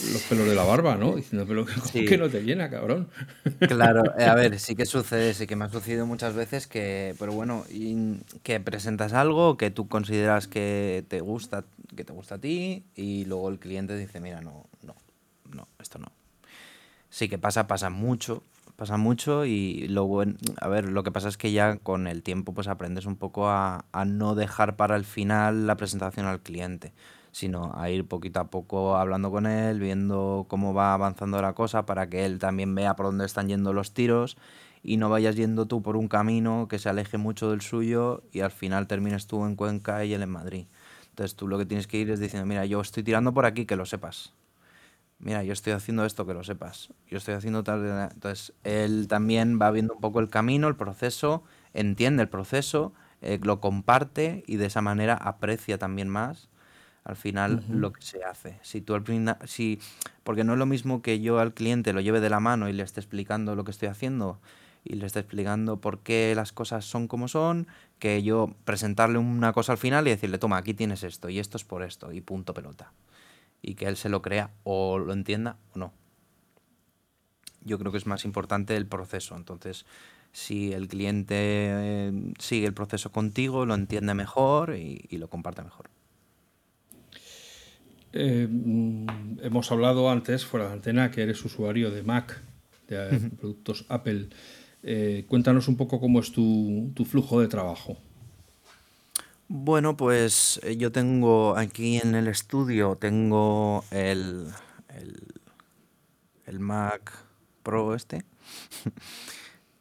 [0.02, 1.16] los pelos de la barba, ¿no?
[1.16, 3.10] Diciendo, pero ¿cómo que no te llena, cabrón?
[3.68, 7.16] Claro, eh, a ver, sí que sucede, sí que me ha sucedido muchas veces que,
[7.20, 7.64] pero bueno,
[8.42, 13.26] que presentas algo que tú consideras que te gusta, que te gusta a ti y
[13.26, 14.96] luego el cliente dice, mira, no, no,
[15.52, 16.12] no, esto no.
[17.10, 18.44] Sí que pasa, pasa mucho,
[18.76, 20.24] pasa mucho y luego,
[20.60, 23.50] a ver, lo que pasa es que ya con el tiempo pues aprendes un poco
[23.50, 26.94] a, a no dejar para el final la presentación al cliente
[27.34, 31.86] sino a ir poquito a poco hablando con él, viendo cómo va avanzando la cosa
[31.86, 34.38] para que él también vea por dónde están yendo los tiros
[34.84, 38.42] y no vayas yendo tú por un camino que se aleje mucho del suyo y
[38.42, 40.68] al final termines tú en Cuenca y él en Madrid.
[41.10, 43.66] Entonces tú lo que tienes que ir es diciendo, mira, yo estoy tirando por aquí,
[43.66, 44.34] que lo sepas.
[45.18, 46.90] Mira, yo estoy haciendo esto, que lo sepas.
[47.08, 48.10] Yo estoy haciendo tal...
[48.14, 51.44] Entonces él también va viendo un poco el camino, el proceso,
[51.74, 56.50] entiende el proceso, eh, lo comparte y de esa manera aprecia también más
[57.04, 58.60] al final lo que se hace.
[58.62, 59.04] Si tú al
[59.46, 59.80] si,
[60.24, 62.74] porque no es lo mismo que yo al cliente lo lleve de la mano y
[62.74, 64.40] le esté explicando lo que estoy haciendo
[64.86, 67.68] y le esté explicando por qué las cosas son como son,
[68.00, 71.58] que yo presentarle una cosa al final y decirle, toma, aquí tienes esto y esto
[71.58, 72.92] es por esto y punto pelota.
[73.62, 75.94] Y que él se lo crea o lo entienda o no.
[77.62, 79.38] Yo creo que es más importante el proceso.
[79.38, 79.86] Entonces,
[80.34, 85.93] si el cliente eh, sigue el proceso contigo, lo entiende mejor y lo comparte mejor.
[88.14, 92.42] Eh, mm, hemos hablado antes, fuera de antena, que eres usuario de Mac,
[92.88, 94.30] de productos Apple.
[94.84, 97.98] Eh, cuéntanos un poco cómo es tu, flujo de trabajo.
[99.48, 104.48] Bueno, pues eh, yo tengo aquí en el estudio, tengo el,
[106.46, 107.12] el, Mac
[107.64, 108.24] Pro este.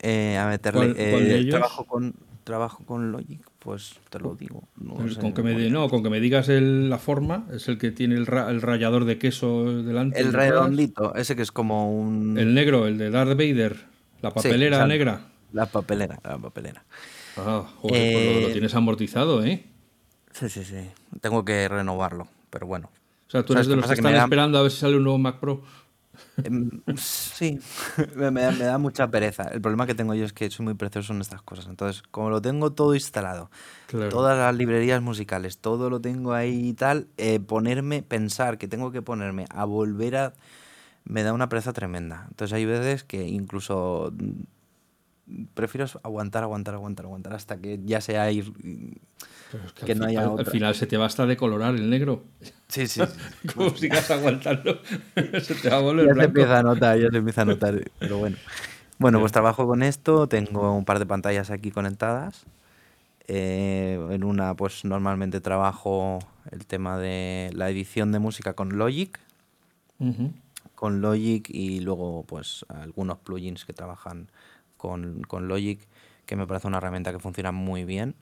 [0.38, 1.44] a meterle...
[1.50, 2.14] trabajo, con,
[2.44, 4.64] trabajo con Logic pues te lo digo.
[4.76, 8.16] No, con, que me, no con que me digas la forma, es el que tiene
[8.16, 10.20] el, rallador de queso delante.
[10.20, 12.36] El redondito, ese que es como un...
[12.38, 13.76] El negro, el de Darth Vader,
[14.20, 15.28] la papelera negra.
[15.52, 16.84] La papelera, la papelera.
[17.36, 19.64] Ah, joder, pues lo, eh, tienes amortizado, ¿eh?
[20.32, 20.90] Sí, sí, sí.
[21.20, 22.90] Tengo que renovarlo, pero bueno.
[23.28, 25.18] O sea, tú eres de los que, están esperando a ver si sale un nuevo
[25.18, 25.62] Mac Pro.
[26.44, 27.58] Em, sí,
[28.16, 29.44] me, da, mucha pereza.
[29.44, 31.66] El problema que tengo yo es que soy muy precioso en estas cosas.
[31.66, 33.50] Entonces, como lo tengo todo instalado,
[34.10, 38.92] todas las librerías musicales, todo lo tengo ahí y tal, eh, ponerme, pensar que tengo
[38.92, 40.34] que ponerme a volver a...
[41.04, 42.26] me da una pereza tremenda.
[42.28, 44.12] Entonces hay veces que incluso
[45.54, 48.52] prefiero aguantar, aguantar, aguantar, aguantar hasta que ya sea ir.
[49.84, 52.24] Que, no haya al, final se te basta de colorar el negro.
[52.68, 53.00] Sí, sí.
[53.54, 54.80] Como sigas aguantando,
[55.42, 56.32] se te va a volver ya blanco.
[56.32, 58.36] Se empieza a notar, ya se empieza a notar, pero bueno.
[58.98, 62.44] Bueno, pues trabajo con esto, tengo un par de pantallas aquí conectadas.
[63.28, 66.18] Eh, en una, pues normalmente trabajo
[66.50, 69.18] el tema de la edición de música con Logic.
[70.74, 74.28] Con Logic y luego, pues, algunos plugins que trabajan
[74.76, 75.80] con, Logic,
[76.26, 78.16] que me parece una herramienta que funciona muy bien.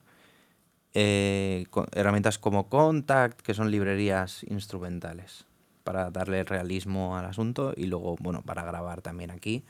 [0.93, 5.47] Eh, herramientas como Contact, que son librerías instrumentales
[5.85, 9.65] para darle realismo al asunto y luego, bueno, para grabar también aquí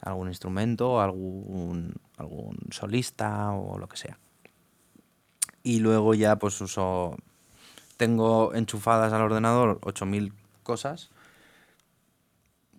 [0.00, 4.18] algún instrumento, algún, algún solista o lo que sea.
[5.62, 7.16] Y luego ya pues uso,
[7.96, 11.10] tengo enchufadas al ordenador 8000 cosas.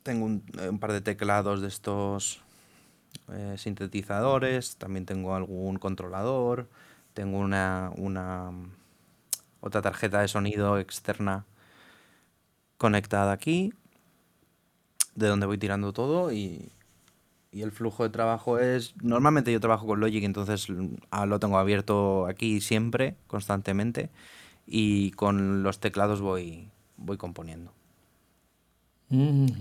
[0.04, 2.42] Tengo un, un par de teclados de estos
[3.34, 6.70] eh, sintetizadores, también tengo algún controlador,
[7.18, 8.52] tengo una, una
[9.60, 11.48] otra tarjeta de sonido externa
[12.78, 13.74] conectada aquí,
[15.16, 16.72] de donde voy tirando todo y,
[17.52, 20.68] y el flujo de trabajo es, normalmente yo trabajo con Logic, entonces
[21.12, 24.12] ah, lo tengo abierto aquí siempre, constantemente,
[24.68, 27.74] y con los teclados voy, voy componiendo.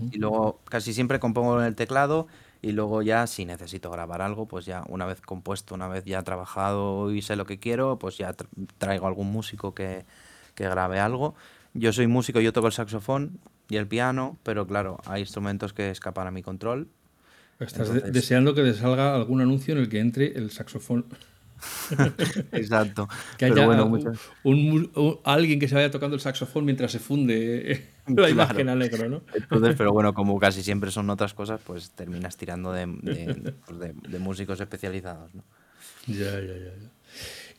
[0.09, 2.27] Y luego casi siempre compongo en el teclado
[2.61, 6.21] y luego ya si necesito grabar algo, pues ya una vez compuesto, una vez ya
[6.23, 8.35] trabajado y sé lo que quiero, pues ya
[8.77, 10.05] traigo algún músico que,
[10.55, 11.35] que grabe algo.
[11.73, 13.39] Yo soy músico, yo toco el saxofón
[13.69, 16.87] y el piano, pero claro, hay instrumentos que escapan a mi control.
[17.59, 21.05] Estás deseando que te salga algún anuncio en el que entre el saxofón.
[22.51, 23.09] Exacto.
[23.37, 23.67] Que haya
[24.43, 29.21] un, alguien que se vaya tocando el saxofón mientras se funde la imagen negro, ¿no?
[29.33, 32.87] Entonces, pero bueno, como casi siempre son otras cosas, pues terminas tirando de,
[33.65, 35.43] pues músicos especializados, ¿no?
[36.07, 36.71] Ya, ya, ya.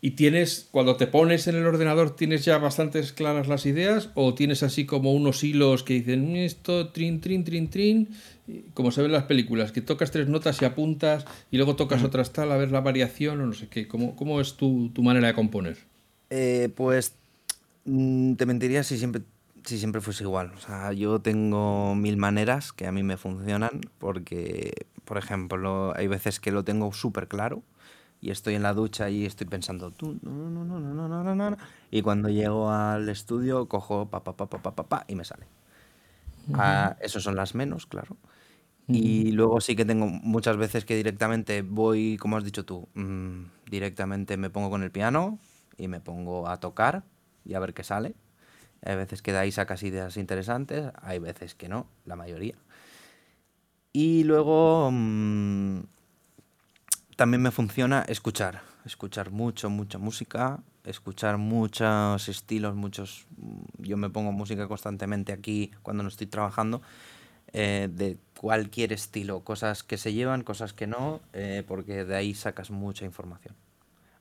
[0.01, 4.33] ¿Y tienes, cuando te pones en el ordenador, tienes ya bastantes claras las ideas o
[4.33, 8.09] tienes así como unos hilos que dicen esto, trin, trin, trin, trin,
[8.75, 12.05] como se ve en las películas, que tocas tres notas y apuntas y luego tocas
[12.05, 13.89] otras tal a ver la variación o no sé qué?
[13.89, 15.79] ¿Cómo, cómo es tu, manera de componer?
[16.31, 17.15] Eh, pues
[17.85, 19.23] mm, te mentiría si siempre,
[19.65, 20.53] si siempre fuese igual.
[20.57, 26.09] O sea, yo tengo mil maneras que a mí me funcionan porque, por ejemplo, hay
[26.09, 27.63] veces que lo tengo súper claro
[28.21, 31.35] y estoy en la ducha y estoy pensando, tú, no, no, no, no, no, no,
[31.35, 31.57] no,
[31.91, 35.47] y cuando llego al estudio cojo pa, pa, pa, pa, pa, pa, y me sale.
[36.53, 38.17] Ah, esos son las menos, claro.
[38.91, 43.45] Y luego sí que tengo muchas veces que directamente voy, como has dicho tú, mm,
[43.71, 45.39] directamente me pongo con el piano
[45.79, 47.05] y me pongo a tocar
[47.45, 48.15] y a ver qué sale.
[48.83, 52.55] Hay veces que de ahí sacas ideas interesantes, hay veces que no, la mayoría.
[53.93, 55.81] Y luego mm,
[57.17, 63.27] también me funciona escuchar, escuchar mucho, mucha música, escuchar muchos estilos, muchos...
[63.79, 66.81] Yo me pongo música constantemente aquí cuando no estoy trabajando,
[67.53, 72.35] eh, de cualquier estilo, cosas que se llevan, cosas que no, eh, porque de ahí
[72.35, 73.55] sacas mucha información.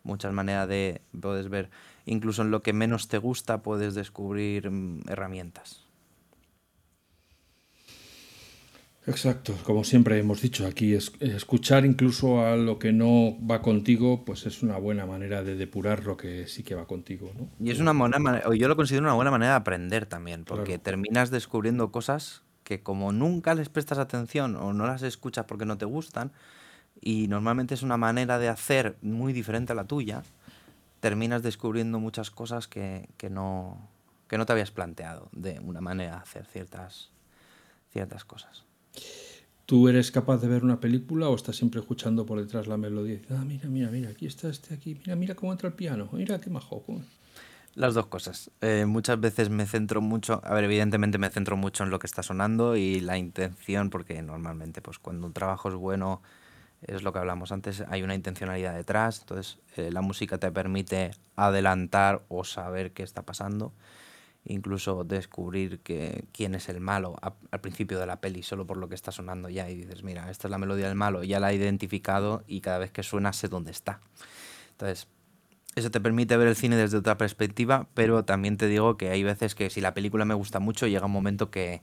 [0.07, 1.69] Muchas maneras de, puedes ver,
[2.05, 5.85] incluso en lo que menos te gusta puedes descubrir mm, herramientas.
[9.05, 14.23] Exacto, como siempre hemos dicho aquí, es, escuchar incluso a lo que no va contigo,
[14.23, 17.31] pues es una buena manera de depurar lo que sí que va contigo.
[17.37, 17.49] ¿no?
[17.59, 20.77] Y es una buena manera, yo lo considero una buena manera de aprender también, porque
[20.77, 25.77] terminas descubriendo cosas que como nunca les prestas atención o no las escuchas porque no
[25.77, 26.31] te gustan,
[27.01, 30.23] y normalmente es una manera de hacer muy diferente a la tuya,
[30.99, 33.77] terminas descubriendo muchas cosas que, que no,
[34.27, 37.09] que no te habías planteado de una manera de hacer ciertas,
[37.91, 38.63] ciertas cosas.
[39.65, 43.19] ¿Tú eres capaz de ver una película o estás siempre escuchando por detrás la melodía?
[43.29, 46.39] Ah, mira, mira, mira, aquí está este aquí, mira, mira cómo entra el piano, mira
[46.39, 46.85] qué majo.
[47.75, 48.49] Las dos cosas.
[48.61, 52.07] Eh, muchas veces me centro mucho, a ver, evidentemente me centro mucho en lo que
[52.07, 56.21] está sonando y la intención, porque normalmente pues cuando un trabajo es bueno,
[56.81, 61.11] es lo que hablamos antes, hay una intencionalidad detrás, entonces eh, la música te permite
[61.35, 63.73] adelantar o saber qué está pasando
[64.47, 68.89] incluso descubrir que, quién es el malo al principio de la peli solo por lo
[68.89, 71.51] que está sonando ya y dices, mira, esta es la melodía del malo, ya la
[71.51, 73.99] he identificado y cada vez que suena sé dónde está.
[74.71, 75.07] Entonces,
[75.75, 79.23] eso te permite ver el cine desde otra perspectiva, pero también te digo que hay
[79.23, 81.81] veces que si la película me gusta mucho, llega un momento que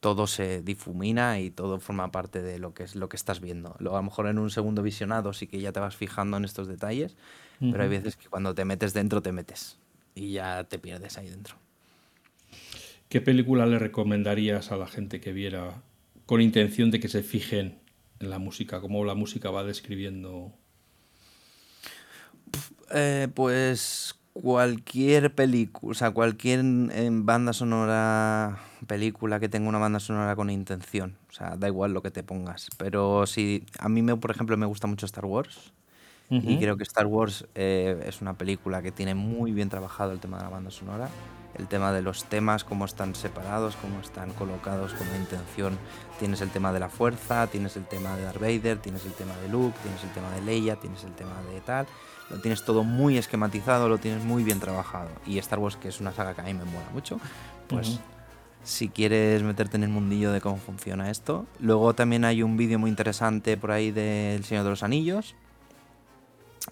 [0.00, 3.74] todo se difumina y todo forma parte de lo que es lo que estás viendo.
[3.78, 6.44] Luego, a lo mejor en un segundo visionado sí que ya te vas fijando en
[6.44, 7.16] estos detalles,
[7.60, 9.78] pero hay veces que cuando te metes dentro te metes
[10.14, 11.56] y ya te pierdes ahí dentro.
[13.08, 15.82] ¿Qué película le recomendarías a la gente que viera
[16.26, 17.78] con intención de que se fijen
[18.20, 20.52] en la música, cómo la música va describiendo?
[22.94, 30.36] Eh, pues cualquier película, o sea, cualquier banda sonora, película que tenga una banda sonora
[30.36, 32.68] con intención, o sea, da igual lo que te pongas.
[32.76, 35.72] Pero si a mí, me, por ejemplo, me gusta mucho Star Wars.
[36.30, 40.20] Y creo que Star Wars eh, es una película que tiene muy bien trabajado el
[40.20, 41.08] tema de la banda sonora
[41.58, 45.78] el tema de los temas, cómo están separados, cómo están colocados con la intención.
[46.18, 49.36] Tienes el tema de la fuerza, tienes el tema de Darth Vader, tienes el tema
[49.38, 51.86] de Luke, tienes el tema de Leia, tienes el tema de tal.
[52.30, 55.08] Lo tienes todo muy esquematizado, lo tienes muy bien trabajado.
[55.26, 57.18] Y Star Wars, que es una saga que a mí me mola mucho,
[57.66, 57.98] pues
[58.68, 61.46] si quieres meterte en el mundillo de cómo funciona esto.
[61.58, 65.34] Luego también hay un vídeo muy interesante por ahí del Señor de los Anillos,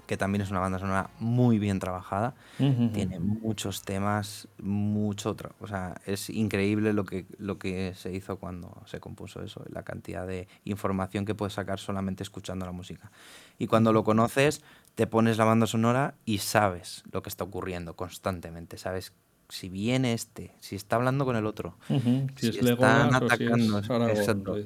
[0.06, 2.34] que también es una banda sonora muy bien trabajada.
[2.58, 5.54] Tiene muchos temas, mucho otro.
[5.58, 9.82] O sea, es increíble lo que, lo que se hizo cuando se compuso eso, la
[9.82, 13.10] cantidad de información que puedes sacar solamente escuchando la música.
[13.58, 14.62] Y cuando lo conoces,
[14.96, 18.76] te pones la banda sonora y sabes lo que está ocurriendo constantemente.
[18.76, 19.14] Sabes
[19.48, 21.76] si viene este, si está hablando con el otro,
[22.36, 23.80] si, están atacando,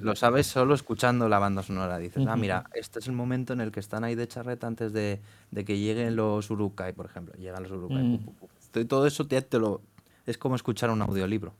[0.00, 1.98] lo sabes solo escuchando la banda sonora.
[1.98, 4.92] Dices, ah, mira, este es el momento en el que están ahí de charreta antes
[4.92, 5.20] de,
[5.54, 7.34] que lleguen los Urukai, por ejemplo.
[7.38, 8.20] Llegan los Urukai.
[8.86, 9.82] Todo eso te, lo,
[10.26, 11.54] es como escuchar un audiolibro.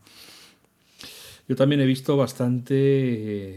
[1.48, 2.74] Yo también he visto bastante,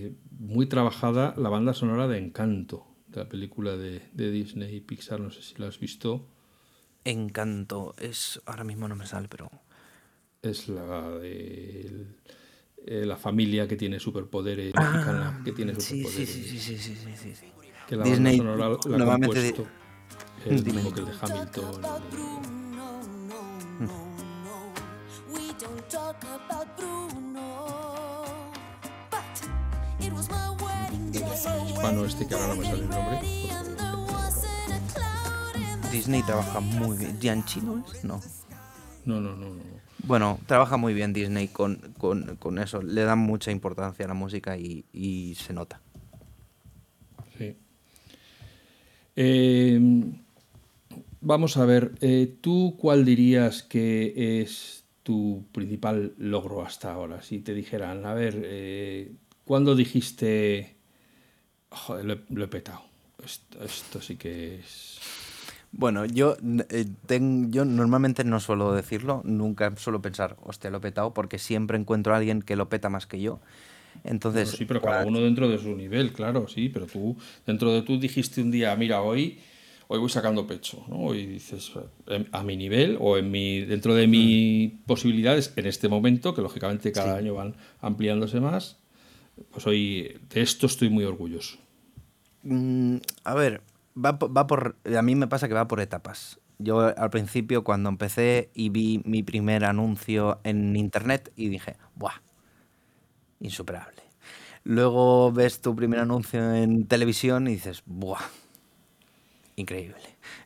[0.08, 4.82] eh, muy trabajada la banda sonora de Encanto, de la película de, de Disney y
[4.82, 6.28] Pixar, no sé si la has visto.
[7.06, 7.96] Encanto.
[7.98, 8.42] Es.
[8.46, 9.50] Ahora mismo no me sale, pero.
[10.42, 12.08] Es la de.
[12.86, 16.30] Eh, la familia que tiene superpoderes ah, mexicana que tiene superpoderes.
[16.30, 17.46] Sí, sí, sí, sí, sí, sí, sí.
[17.88, 19.64] Que la Disney sonora la, la compuesto
[20.46, 20.54] de...
[20.54, 21.82] el mismo que el de Hamilton.
[31.14, 33.83] El hispano este que ahora no me sale el nombre.
[35.94, 37.20] Disney trabaja muy bien.
[37.20, 38.04] ¿Gianchino es?
[38.04, 38.20] No.
[39.06, 39.62] No, no, no, no.
[40.06, 41.80] Bueno, trabaja muy bien Disney con,
[42.60, 42.82] eso.
[42.82, 45.82] Le dan mucha importancia a la música y, se nota.
[47.38, 47.56] Sí.
[49.16, 50.14] Em,
[51.22, 57.22] vamos a ver, eh, ¿tú cuál dirías que es tu principal logro hasta ahora?
[57.22, 59.12] Si te dijeran, a ver, eh,
[59.46, 60.76] ¿cuándo dijiste,
[61.70, 62.82] joder, lo, he petado?
[63.64, 65.00] esto sí que es
[65.76, 66.38] bueno, yo,
[66.70, 66.86] eh,
[67.50, 72.14] yo normalmente no suelo decirlo, nunca suelo pensar, hostia, lo he petado, porque siempre encuentro
[72.14, 73.40] a alguien que lo peta más que yo.
[74.04, 77.82] Entonces, sí, pero cada uno dentro de su nivel, claro, sí, pero tú, dentro de
[77.82, 79.40] tú dijiste un día, mira, hoy,
[79.88, 81.16] hoy voy sacando pecho, ¿no?
[81.16, 81.72] Y dices,
[82.32, 84.78] a mi nivel o en mi, dentro de mis mm.
[84.86, 88.78] posibilidades en este momento, que lógicamente cada año van ampliándose más,
[89.52, 91.58] pues hoy de esto estoy muy orgulloso.
[92.44, 93.62] Mm, a ver,
[93.96, 94.78] va, va por.
[94.98, 96.40] A mí me pasa que va por etapas.
[96.60, 102.22] Yo al principio, cuando empecé y vi mi primer anuncio en internet, y dije, ¡buah!
[103.40, 104.02] Insuperable.
[104.64, 108.22] Luego ves tu primer anuncio en televisión y dices, ¡buah!
[109.56, 109.98] Increíble.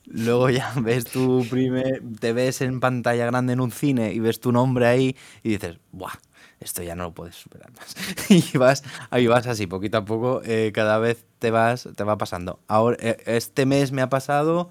[0.06, 2.02] Luego ya ves tu primer.
[2.20, 5.78] Te ves en pantalla grande en un cine y ves tu nombre ahí y dices,
[5.92, 6.14] ¡buah!
[6.60, 7.96] Esto ya no lo puedes superar más.
[8.30, 12.18] y vas, ahí vas así, poquito a poco, eh, cada vez te vas, te va
[12.18, 12.60] pasando.
[12.68, 14.70] Ahora, eh, este mes me ha pasado,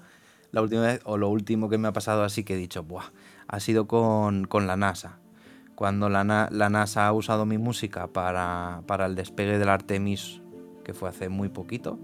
[0.51, 3.11] la última vez, o lo último que me ha pasado así que he dicho, Buah,
[3.47, 5.19] ha sido con, con la NASA.
[5.75, 10.41] Cuando la, la, NASA ha usado mi música para, para el despegue del Artemis,
[10.83, 11.99] que fue hace muy poquito,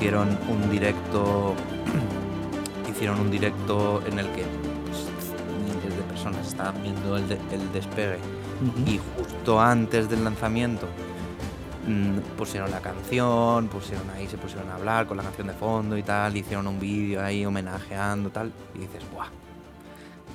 [0.00, 1.54] un directo
[2.90, 4.44] hicieron un directo en el que
[4.86, 5.06] pues,
[5.64, 7.28] miles de personas estaban viendo el,
[7.72, 8.18] despegue
[8.86, 10.86] y justo antes del lanzamiento
[11.86, 15.96] mm, pusieron la canción, pusieron ahí, se pusieron a hablar con la canción de fondo
[15.96, 19.28] y tal, hicieron un vídeo ahí homenajeando tal, y dices, ¡buah!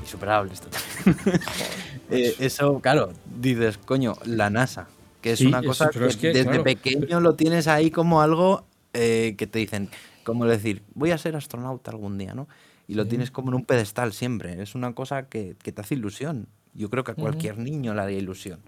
[0.01, 0.67] Insuperable esto
[2.09, 4.87] eh, eso, claro, dices, coño, la NASA,
[5.21, 9.59] que es una cosa que, desde pequeño lo tienes ahí como algo eh, que te
[9.59, 9.89] dicen,
[10.23, 12.47] como decir, voy a ser astronauta algún día, ¿no?
[12.87, 14.61] Y lo tienes como en un pedestal siempre.
[14.61, 16.47] Es una cosa que, te hace ilusión.
[16.73, 18.59] Yo creo que a cualquier niño le haría ilusión.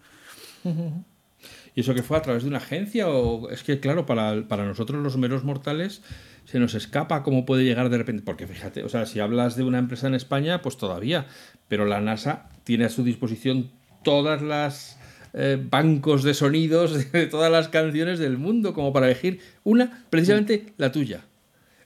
[1.75, 3.09] ¿Y eso que fue a través de una agencia?
[3.09, 6.01] O es que, claro, para, para nosotros los meros mortales
[6.45, 8.23] se nos escapa cómo puede llegar de repente.
[8.23, 11.27] Porque fíjate, o sea, si hablas de una empresa en España, pues todavía.
[11.67, 13.71] Pero la NASA tiene a su disposición
[14.03, 14.94] todas las
[15.37, 20.73] eh, bancos de sonidos de todas las canciones del mundo, como para elegir una, precisamente
[20.77, 21.25] la tuya.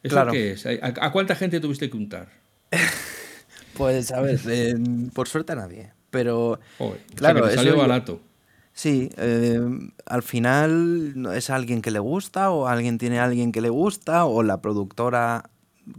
[0.03, 0.65] ¿Eso qué es?
[0.65, 2.29] ¿A, cuánta gente tuviste que untar?
[3.73, 4.75] pues a ver, eh,
[5.13, 5.91] por suerte a nadie.
[6.11, 6.59] Pero
[7.15, 8.21] claro, que salió barato.
[8.73, 9.59] Sí, eh,
[10.05, 14.25] al final es alguien que le gusta o alguien tiene a alguien que le gusta
[14.25, 15.49] o la productora,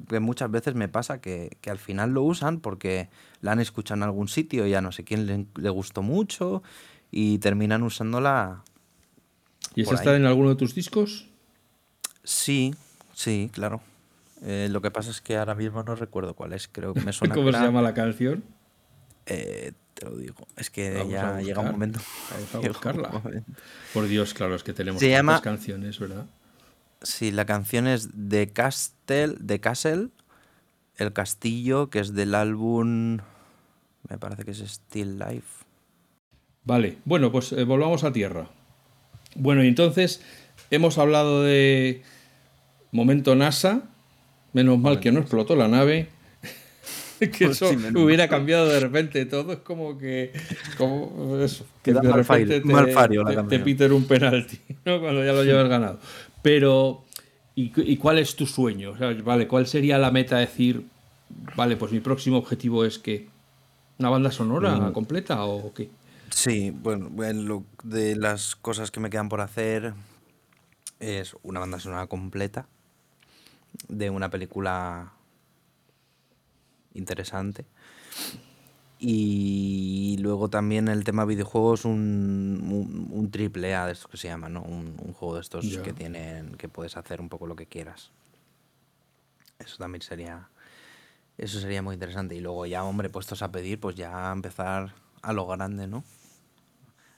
[0.08, 3.10] que muchas veces me pasa que, al final lo usan porque
[3.42, 6.62] la han escuchado en algún sitio y a no sé quién le, le gustó mucho
[7.10, 8.62] y terminan usándola.
[9.74, 11.28] ¿Y esa está en alguno de tus discos?
[12.24, 12.74] Sí,
[13.14, 13.80] sí, claro.
[14.42, 17.12] Eh, lo que pasa es que ahora mismo no recuerdo cuál es, creo que me
[17.12, 17.34] suena.
[17.34, 18.42] ¿Cómo se llama la canción?
[19.26, 20.46] Eh, te lo digo.
[20.56, 22.00] Es que ya llega un momento.
[22.30, 23.22] Vamos a buscarla.
[23.92, 26.26] Por Dios, claro, es que tenemos muchas canciones, ¿verdad?
[27.02, 30.08] Sí, la canción es de Castle, de Castle,
[30.96, 33.18] El Castillo, que es del álbum.
[34.08, 35.59] Me parece que es Still Life.
[36.64, 38.48] Vale, bueno, pues eh, volvamos a tierra.
[39.34, 40.22] Bueno, y entonces
[40.70, 42.02] hemos hablado de
[42.92, 43.82] momento NASA,
[44.52, 46.08] menos mal que no explotó la nave,
[47.18, 50.32] que pues eso hubiera cambiado de repente todo, es como que
[50.76, 55.00] como eso, que de repente te, un penalti, ¿no?
[55.00, 55.98] cuando ya lo llevas ganado.
[56.42, 57.04] Pero,
[57.54, 58.94] ¿y, cuál es tu sueño?
[59.24, 60.38] vale, ¿cuál sería la meta?
[60.38, 60.84] Decir,
[61.54, 63.28] vale, pues mi próximo objetivo es que
[63.98, 64.92] una banda sonora mm.
[64.92, 65.90] completa o qué?
[66.30, 69.94] Sí, bueno, lo de las cosas que me quedan por hacer
[71.00, 72.66] es una banda sonora completa
[73.88, 75.12] de una película
[76.94, 77.66] interesante.
[78.98, 84.50] Y luego también el tema videojuegos, un, un, triple A de esto que se llama,
[84.50, 84.62] ¿no?
[84.62, 88.10] Un, juego de estos que tienen, que puedes hacer un poco lo que quieras.
[89.58, 90.48] Eso también sería,
[91.38, 92.34] eso sería muy interesante.
[92.34, 96.04] Y luego ya, hombre, puestos a pedir, pues ya empezar a lo grande, ¿no?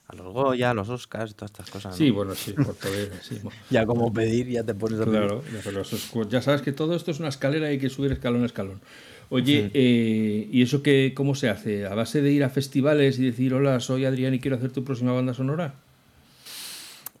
[0.07, 1.95] A los Goya, a los Oscars, todas estas cosas.
[1.95, 3.11] Sí, bueno, sí, por poder.
[3.21, 3.39] Sí.
[3.69, 5.19] ya como pedir, ya te pones a pedir.
[5.19, 8.43] Claro, ya, ya sabes que todo esto es una escalera y hay que subir escalón
[8.43, 8.81] a escalón.
[9.29, 11.85] Oye, eh, ¿y eso qué, cómo se hace?
[11.85, 14.83] ¿A base de ir a festivales y decir, hola, soy Adrián y quiero hacer tu
[14.83, 15.73] próxima banda sonora?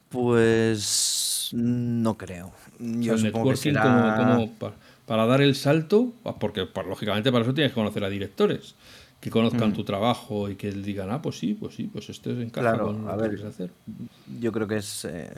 [0.09, 2.51] Pues no creo.
[2.79, 4.51] Yo networking como,
[5.07, 8.75] para, dar el salto, porque pues, lógicamente para eso tienes que conocer a directores
[9.23, 9.73] que conozcan mm.
[9.73, 13.05] tu trabajo y que digan, ah, pues sí, pues sí, pues esto es encaja con
[13.05, 13.71] lo que quieres hacer.
[14.41, 15.31] Yo creo que es eh,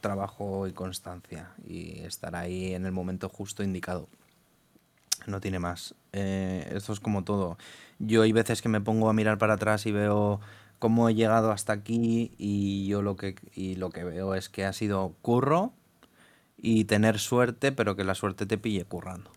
[0.00, 4.06] trabajo y constancia y estar ahí en el momento justo indicado
[5.26, 5.96] no tiene más.
[6.12, 7.58] Eh, esto es como todo.
[7.98, 10.38] Yo hay veces que me pongo a mirar para atrás y veo
[10.78, 14.64] cómo he llegado hasta aquí y yo lo que, y lo que veo es que
[14.64, 15.72] ha sido curro
[16.56, 19.32] y tener suerte, pero que la suerte te pille currando.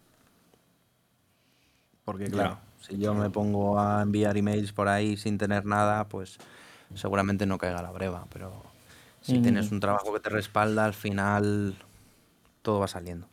[2.05, 6.37] Porque claro, si yo me pongo a enviar emails por ahí sin tener nada, pues
[6.95, 8.63] seguramente no caiga la breva, pero
[9.21, 11.75] si tienes un trabajo que te respalda, al final
[12.61, 13.31] todo va saliendo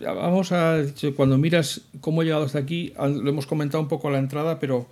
[0.00, 0.82] vamos a,
[1.16, 4.58] cuando miras cómo he llegado hasta aquí, lo hemos comentado un poco a la entrada,
[4.58, 4.86] pero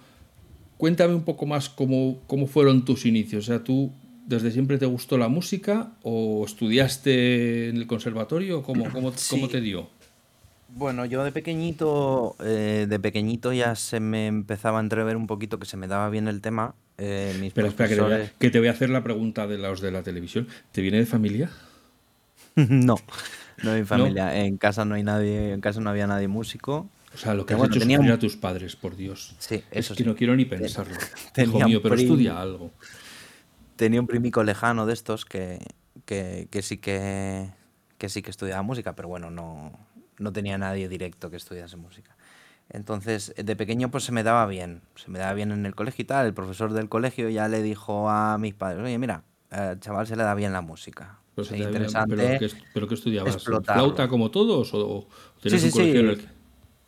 [0.76, 3.44] cuéntame un poco más cómo, cómo fueron tus inicios.
[3.44, 3.92] O sea, tú
[4.26, 9.60] desde siempre te gustó la música o estudiaste en el conservatorio, ¿cómo, cómo, cómo te
[9.60, 9.88] dio?
[10.68, 15.58] Bueno, yo de pequeñito, eh, de pequeñito ya se me empezaba a entrever un poquito
[15.58, 16.74] que se me daba bien el tema.
[16.98, 19.56] Eh, Pero espera, que te, voy a, que te voy a hacer la pregunta de
[19.56, 20.46] los de la televisión.
[20.72, 21.50] ¿Te viene de familia?
[22.56, 22.96] no.
[23.62, 24.44] No hay familia.
[24.44, 26.88] En casa no hay nadie, en casa no había nadie músico.
[27.14, 27.98] O sea, lo que has hecho tenía...
[28.12, 29.34] a tus padres, por Dios.
[29.38, 30.94] Sí, eso es que no quiero ni pensarlo.
[31.36, 32.70] Hijo mío, pero estudia algo.
[33.76, 35.58] Tenía un primico lejano de estos que,
[36.04, 37.48] que, que, sí que,
[37.96, 39.72] que sí que estudiaba música, pero bueno, no,
[40.18, 42.16] no tenía nadie directo que estudiase música.
[42.70, 46.02] Entonces, de pequeño pues se me daba bien, se me daba bien en el colegio
[46.02, 46.26] y tal.
[46.26, 50.16] El profesor del colegio ya le dijo a mis padres, oye, mira, al chaval se
[50.16, 51.18] le da bien la música.
[51.34, 52.38] Pero, interesante.
[52.74, 53.42] ¿Pero, qué, estudiabas?
[53.42, 54.74] ¿Flauta como todos?
[54.74, 55.08] ¿O,
[55.42, 56.28] sí, sí, sí.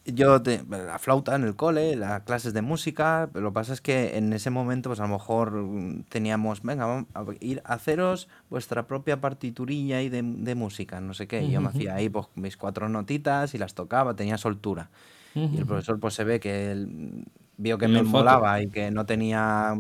[0.07, 3.81] Yo, la flauta en el cole, las clases de música, pero lo que pasa es
[3.83, 7.75] que en ese momento, pues a lo mejor mm, teníamos, venga, vamos a ir a
[7.75, 10.23] haceros vuestra propia partiturilla y de,
[10.55, 11.43] música, no sé qué.
[11.43, 14.89] Y yo me hacía ahí pues, mis cuatro notitas y las tocaba, tenía soltura.
[15.35, 17.25] Y el profesor, pues se ve que él,
[17.57, 19.77] vio que me molaba y que no tenía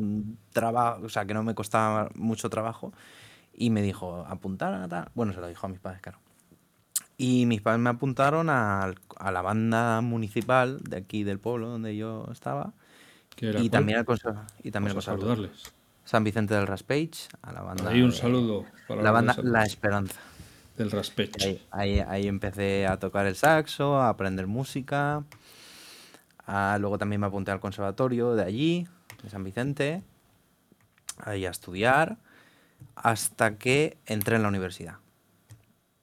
[0.53, 2.93] trabajo, o sea, que no me costaba mucho trabajo
[3.55, 5.09] y me dijo, apuntar a tal.
[5.15, 6.19] Bueno, se lo dijo a mis padres, claro.
[7.23, 11.95] Y mis padres me apuntaron a, a la banda municipal de aquí del pueblo donde
[11.95, 12.73] yo estaba.
[13.37, 14.07] y, también al
[14.63, 15.71] y también al saludarles.
[16.03, 17.91] San Vicente del Raspage, a la banda.
[17.91, 20.19] Ahí un saludo para la banda La Esperanza.
[20.79, 21.61] Del Raspage.
[21.71, 25.23] Ahí, ahí, empecé a tocar el saxo, a aprender música.
[26.79, 28.89] luego también me apunté al conservatorio de allí,
[29.23, 30.03] de San Vicente,
[31.19, 32.17] ahí a estudiar
[32.95, 34.95] hasta que entré en la universidad.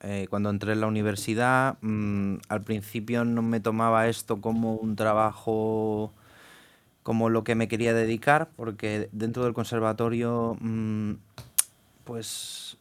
[0.01, 4.95] Eh, cuando entré en la universidad, mm, al principio no me tomaba esto como un
[4.95, 6.13] trabajo
[7.01, 11.13] como lo que me quería dedicar, porque dentro del conservatorio, mm,
[12.03, 12.77] pues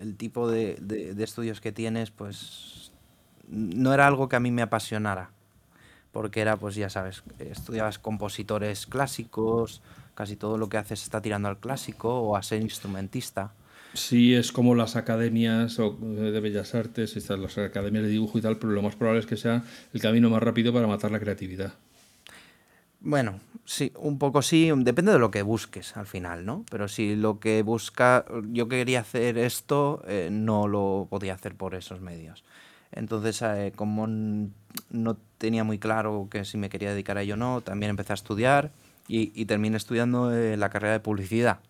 [0.00, 2.92] el tipo de, de, estudios que tienes, pues
[3.48, 5.30] no era algo que a mí me apasionara,
[6.12, 9.82] porque era, pues ya sabes, estudiabas compositores clásicos,
[10.14, 13.52] casi todo lo que haces está tirando al clásico o a ser instrumentista.
[13.94, 18.58] Sí, es como las academias de bellas artes, estas, las academias de dibujo y tal,
[18.58, 21.74] pero lo más probable es que sea el camino más rápido para matar la creatividad.
[22.98, 26.64] Bueno, sí, un poco sí, depende de lo que busques al final, ¿no?
[26.70, 31.76] Pero si lo que busca, yo quería hacer esto, eh, no lo podía hacer por
[31.76, 32.44] esos medios.
[32.90, 37.36] Entonces, eh, como no tenía muy claro que si me quería dedicar a ello o
[37.36, 38.72] no, también empecé a estudiar
[39.06, 41.60] y, terminé estudiando eh, la carrera de publicidad,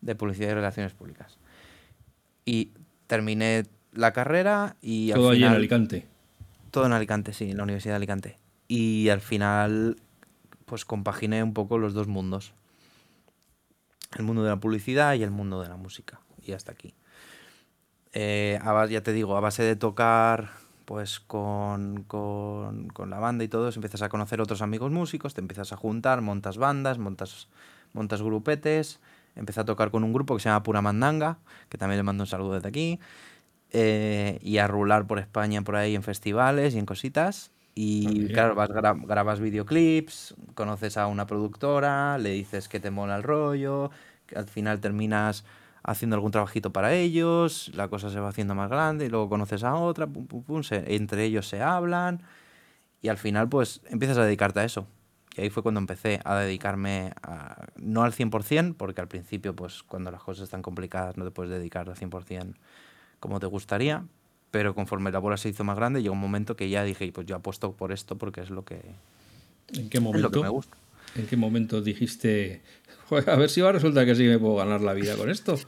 [0.00, 1.38] de publicidad y relaciones públicas.
[2.44, 2.70] Y
[3.06, 5.12] terminé la carrera y...
[5.12, 6.06] Todo allí en Alicante.
[6.70, 8.36] Todo en Alicante, sí, en la Universidad de Alicante.
[8.68, 9.96] Y al final,
[10.64, 12.54] pues compaginé un poco los dos mundos.
[14.16, 16.20] El mundo de la publicidad y el mundo de la música.
[16.42, 16.94] Y hasta aquí.
[18.12, 18.58] Eh,
[18.90, 20.50] ya te digo, a base de tocar
[20.84, 25.40] pues con, con, con, la banda y todo empiezas a conocer otros amigos músicos, te
[25.40, 27.48] empiezas a juntar, montas bandas, montas,
[27.92, 29.00] montas grupetes,
[29.36, 32.24] empecé a tocar con un grupo que se llama Pura Mandanga, que también le mando
[32.24, 33.00] un saludo desde aquí,
[33.70, 37.52] eh, y a rular por España por ahí en festivales y en cositas.
[37.74, 43.22] Y claro, vas, grabas videoclips, conoces a una productora, le dices que te mola el
[43.22, 43.90] rollo,
[44.26, 45.44] que al final terminas
[45.82, 49.64] haciendo algún trabajito para ellos, la cosa se va haciendo más grande y luego conoces
[49.64, 52.22] a otra, pum, pum, pum, entre ellos se hablan
[53.02, 54.86] y al final pues empiezas a dedicarte a eso.
[55.36, 59.82] Y ahí fue cuando empecé a dedicarme a, no al 100%, porque al principio pues
[59.82, 62.54] cuando las cosas están complicadas no te puedes dedicar al 100%
[63.20, 64.04] como te gustaría,
[64.50, 67.26] pero conforme la bola se hizo más grande llegó un momento que ya dije, pues
[67.26, 68.82] yo apuesto por esto porque es lo que,
[69.74, 70.76] ¿En qué momento, me gusta.
[71.14, 72.62] ¿En qué momento dijiste,
[73.26, 75.58] a ver si va a resultar que sí me puedo ganar la vida con esto?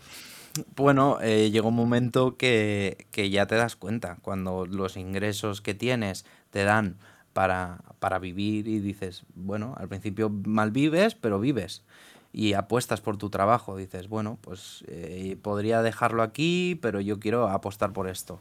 [0.76, 5.74] Bueno, eh, llegó un momento que, que, ya te das cuenta, cuando los ingresos que
[5.74, 6.96] tienes te dan
[7.34, 11.82] para, para vivir y dices, bueno, al principio mal vives, pero vives
[12.34, 13.76] y apuestas por tu trabajo.
[13.76, 18.40] Dices, bueno, pues eh, podría dejarlo aquí, pero yo quiero apostar por esto.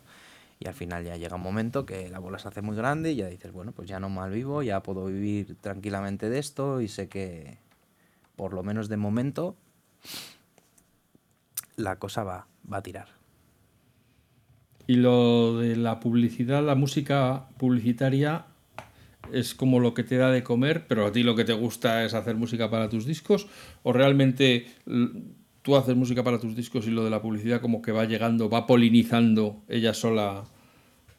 [0.59, 3.17] Y al final ya llega un momento que la bola se hace muy grande y
[3.17, 6.87] ya dices, bueno, pues ya no mal vivo, ya puedo vivir tranquilamente de esto y
[6.87, 7.57] sé que,
[8.35, 9.55] por lo menos de momento,
[11.75, 13.09] la cosa va, va a tirar.
[14.87, 18.45] Y lo de la publicidad, la música publicitaria,
[19.31, 22.03] es como lo que te da de comer, pero a ti lo que te gusta
[22.05, 23.47] es hacer música para tus discos,
[23.83, 24.65] o realmente
[25.63, 28.49] tú haces música para tus discos y lo de la publicidad como que va llegando,
[28.49, 30.43] va polinizando ella sola.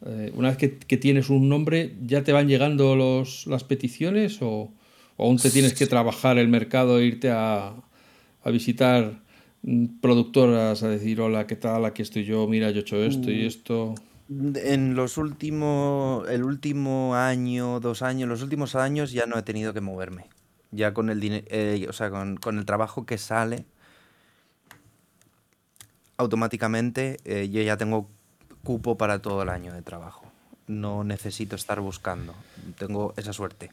[0.07, 4.71] Eh, una vez que, tienes un nombre, ¿ya te van llegando los, las peticiones o,
[5.19, 7.75] aún te tienes que trabajar el mercado e irte a,
[8.43, 9.23] a visitar
[9.63, 11.87] mm, productoras a decir, hola, ¿qué tal?
[11.87, 13.47] Aquí estoy yo, mira, yo he hecho esto y mm.
[13.47, 13.95] esto.
[14.29, 19.75] En los últimos, el último año, dos años, los últimos años ya no he tenido
[19.75, 20.27] que moverme.
[20.71, 23.67] Ya con el dinero, eh, o sea, con, el trabajo que sale,
[26.17, 28.09] automáticamente eh, yo ya tengo
[28.63, 30.25] cupo para todo el año de trabajo.
[30.67, 32.35] No necesito estar buscando.
[32.79, 33.71] Tengo esa suerte.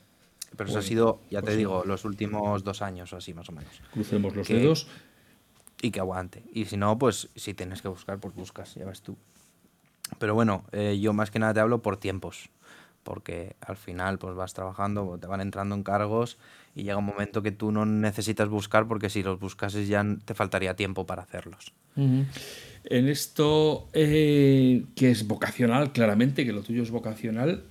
[0.57, 3.47] Pero eso ha sido, ya te pues digo, los últimos dos años o así más
[3.47, 3.81] o menos.
[3.93, 4.87] Crucemos los dedos.
[5.81, 6.43] Y que aguante.
[6.53, 9.15] Y si no, pues si tienes que buscar, pues buscas, ya ves tú.
[10.17, 12.49] Pero bueno, eh, yo más que nada te hablo por tiempos,
[13.03, 16.37] porque al final pues vas trabajando, te van entrando encargos
[16.75, 20.33] y llega un momento que tú no necesitas buscar porque si los buscases ya te
[20.33, 21.73] faltaría tiempo para hacerlos.
[21.95, 27.63] En esto eh, que es vocacional, claramente, que lo tuyo es vocacional,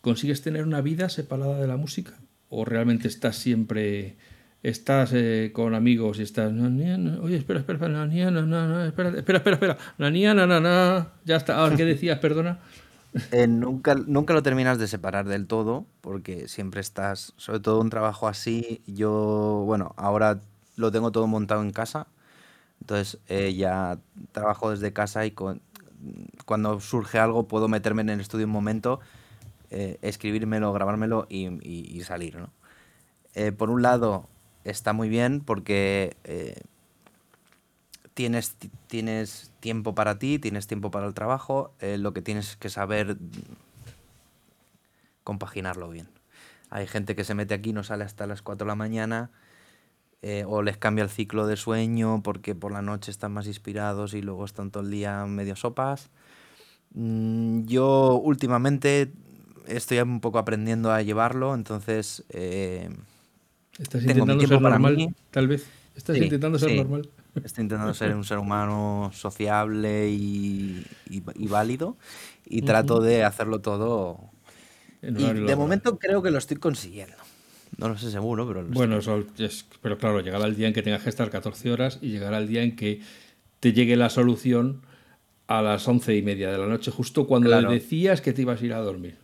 [0.00, 2.14] ¿consigues tener una vida separada de la música?
[2.48, 4.16] ¿O realmente estás siempre
[4.64, 6.50] estás eh, con amigos y estás.
[6.52, 11.58] Oye, espera, espera, espera, espera, espera, espera, espera, na, ya está.
[11.58, 12.18] Ahora, ¿qué decías?
[12.18, 12.58] Perdona.
[13.30, 17.88] Eh, nunca, nunca lo terminas de separar del todo, porque siempre estás, sobre todo un
[17.88, 20.40] trabajo así, yo, bueno, ahora
[20.74, 22.08] lo tengo todo montado en casa,
[22.80, 24.00] entonces eh, ya
[24.32, 25.60] trabajo desde casa y con,
[26.44, 28.98] cuando surge algo puedo meterme en el estudio un momento,
[29.70, 32.50] escribírmelo, grabármelo y, y salir, ¿no?
[33.56, 34.28] por un lado,
[34.64, 36.60] está muy bien porque eh,
[38.14, 38.56] tienes,
[38.86, 43.18] tienes tiempo para ti, tienes tiempo para el trabajo, eh, lo que tienes que saber
[45.22, 46.08] compaginarlo bien.
[46.70, 49.30] Hay gente que se mete aquí, no sale hasta las 4 de la mañana,
[50.22, 54.14] eh, o les cambia el ciclo de sueño porque por la noche están más inspirados
[54.14, 56.10] y luego están todo el día medio sopas.
[56.94, 59.12] Mm, yo últimamente
[59.66, 62.24] estoy un poco aprendiendo a llevarlo, entonces
[63.78, 65.66] Estás intentando ser normal, tal vez.
[65.96, 67.08] Estás intentando ser normal.
[67.42, 70.84] Estoy intentando ser un ser humano sociable y,
[71.48, 71.96] válido
[72.46, 74.20] y trato de hacerlo todo.
[75.02, 77.16] Y de momento creo que lo estoy consiguiendo.
[77.76, 78.64] No lo sé seguro, pero...
[78.66, 79.00] bueno,
[79.82, 82.46] pero claro, llegará el día en que tengas que estar 14 horas y llegará el
[82.46, 83.00] día en que
[83.58, 84.82] te llegue la solución
[85.48, 88.64] a las once y media de la noche, justo cuando decías que te ibas a
[88.64, 89.23] ir a dormir.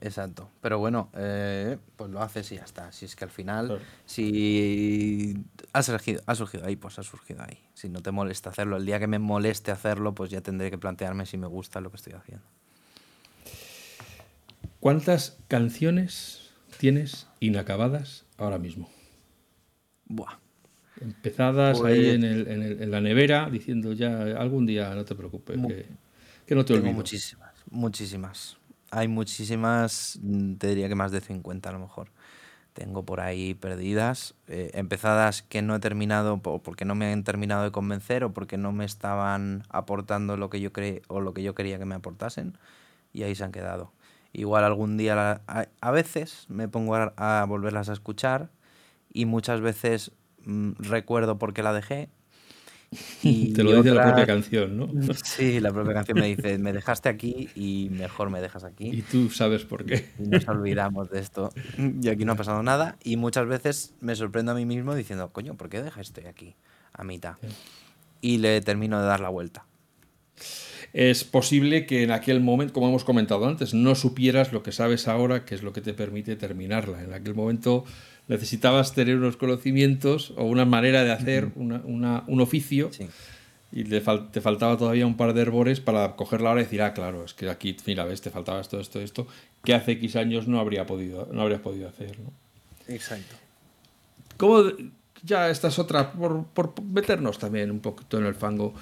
[0.00, 0.50] Exacto.
[0.62, 2.90] Pero bueno, eh, pues lo haces y ya está.
[2.90, 5.34] Si es que al final, si
[5.72, 7.58] ha surgido, ha surgido ahí, pues ha surgido ahí.
[7.74, 10.78] Si no te molesta hacerlo, el día que me moleste hacerlo, pues ya tendré que
[10.78, 12.44] plantearme si me gusta lo que estoy haciendo.
[14.80, 18.88] ¿Cuántas canciones tienes inacabadas ahora mismo?
[20.06, 20.38] Buah.
[21.02, 25.58] Empezadas ahí pues en, el, en, la nevera, diciendo ya algún día, no te preocupes,
[26.46, 26.94] que, no te olvides.
[26.94, 28.59] Muchísimas, muchísimas
[28.90, 32.08] hay muchísimas, mm, te diría que más de 50 a lo mejor.
[32.74, 37.64] Tengo por ahí perdidas, eh, empezadas que no he terminado porque no me han terminado
[37.64, 41.42] de convencer o porque no me estaban aportando lo que yo cre o lo que
[41.42, 42.56] yo quería que me aportasen
[43.12, 43.92] y ahí se han quedado.
[44.32, 48.50] Igual algún día, a, veces me pongo a, volverlas a escuchar
[49.12, 50.12] y muchas veces
[50.44, 52.10] mm, recuerdo por qué la dejé.
[53.22, 54.88] Y Te lo dice la propia canción, ¿no?
[55.24, 58.90] Sí, la propia canción me dice, me dejaste aquí y mejor me dejas aquí.
[58.92, 60.06] Y tú sabes por qué.
[60.18, 61.50] Y nos olvidamos de esto.
[61.78, 62.96] Y aquí no ha pasado nada.
[63.02, 66.56] Y muchas veces me sorprendo a mí mismo diciendo, coño, ¿por qué dejaste aquí
[66.92, 67.36] a mitad?
[68.20, 69.64] Y le termino de dar la vuelta
[70.92, 75.06] es posible que en aquel momento, como hemos comentado antes, no supieras lo que sabes
[75.06, 77.02] ahora, que es lo que te permite terminarla.
[77.02, 77.84] En aquel momento
[78.30, 82.90] necesitabas tener unos conocimientos o una manera de hacer un oficio
[83.72, 87.24] y te, faltaba todavía un par de herbores para cogerla ahora y decir, ah, claro,
[87.24, 89.26] es que aquí, mira, ves, te faltaba esto, esto, esto,
[89.64, 92.16] que hace X años no, habría podido, no habrías podido hacer.
[92.86, 93.34] Exacto.
[94.36, 94.62] ¿Cómo,
[95.24, 98.74] ya esta es otra, por, por meternos también un poquito en el fango,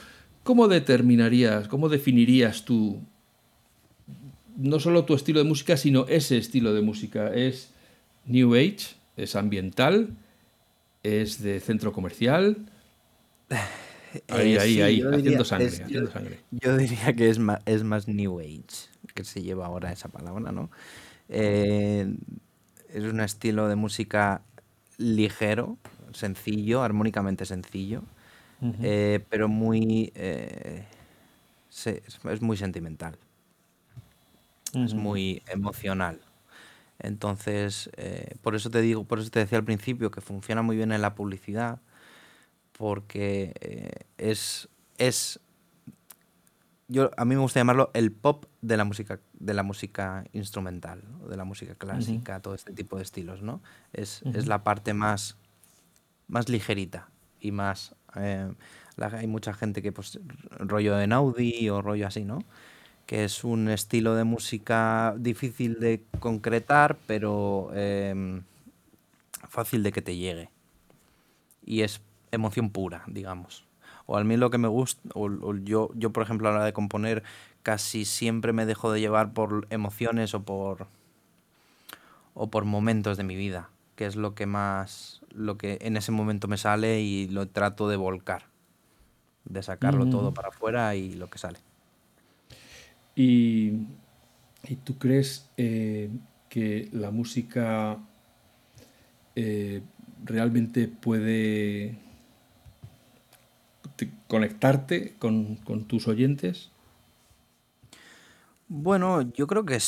[0.48, 3.02] ¿Cómo determinarías, cómo definirías tú
[4.56, 7.34] no solo tu estilo de música, sino ese estilo de música?
[7.34, 7.74] ¿Es
[8.24, 8.97] New Age?
[9.18, 10.16] ¿Es ambiental?
[11.02, 12.70] ¿Es de centro comercial?
[14.28, 18.88] Ahí, eh, ahí, ahí, haciendo, sangre, Yo diría que es más, es más New Age,
[19.14, 20.70] que se lleva ahora esa palabra, ¿no?
[21.28, 22.10] Eh,
[22.88, 24.40] es un estilo de música
[24.96, 25.76] ligero,
[26.12, 28.02] sencillo, armónicamente sencillo,
[28.82, 30.10] eh, pero muy...
[30.16, 30.56] Es,
[32.40, 33.18] muy sentimental.
[34.72, 36.18] Es muy emocional.
[36.98, 40.76] Entonces, eh, por eso te digo, por eso te decía al principio que funciona muy
[40.76, 41.80] bien en la publicidad,
[42.72, 44.68] porque es,
[44.98, 45.40] es
[46.88, 51.02] yo a mí me gusta llamarlo el pop de la música de la música instrumental
[51.28, 53.60] de la música clásica todo este tipo de estilos no
[53.92, 55.36] es, es, la parte más
[56.28, 58.50] más ligerita y más eh,
[59.00, 60.18] hay mucha gente que, pues,
[60.58, 62.40] rollo en Audi o rollo así, ¿no?
[63.08, 68.42] Que es un estilo de música difícil de concretar, pero em,
[69.48, 70.50] fácil de que te llegue.
[71.64, 72.00] Y es
[72.30, 73.64] emoción pura, digamos.
[74.06, 76.66] O a mí lo que me gusta, o, yo, yo, por ejemplo, a la hora
[76.66, 77.24] de componer,
[77.64, 80.86] casi siempre me dejo de llevar por emociones o por,
[82.34, 86.12] o por momentos de mi vida que es lo que más, lo que en ese
[86.12, 88.44] momento me sale y lo trato de volcar,
[89.44, 91.58] de sacarlo todo para afuera y lo que sale.
[93.18, 93.72] ¿Y,
[94.84, 96.08] tú crees eh,
[96.48, 97.98] que la música
[99.34, 99.82] eh,
[100.24, 101.98] realmente puede
[104.28, 106.70] conectarte con, con tus oyentes?
[108.68, 109.80] Bueno, yo creo que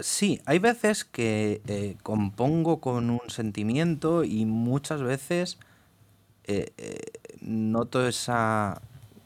[0.00, 5.58] Sí, hay veces que eh, compongo con un sentimiento y muchas veces
[7.42, 8.80] noto esa...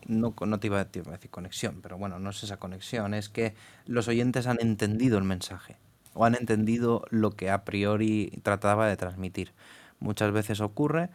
[0.06, 3.54] No, te, iba, a decir conexión, pero bueno, no es esa conexión, es que
[3.86, 5.76] los oyentes han entendido el mensaje
[6.14, 9.52] o han entendido lo que a priori trataba de transmitir.
[10.00, 11.10] Muchas veces ocurre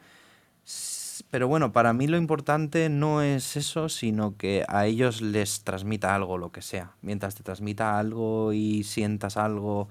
[1.30, 6.14] pero bueno, para mí lo importante no es eso, sino que a ellos les transmita
[6.14, 6.92] algo, lo que sea.
[7.02, 9.88] Mientras te transmita algo y sientas algo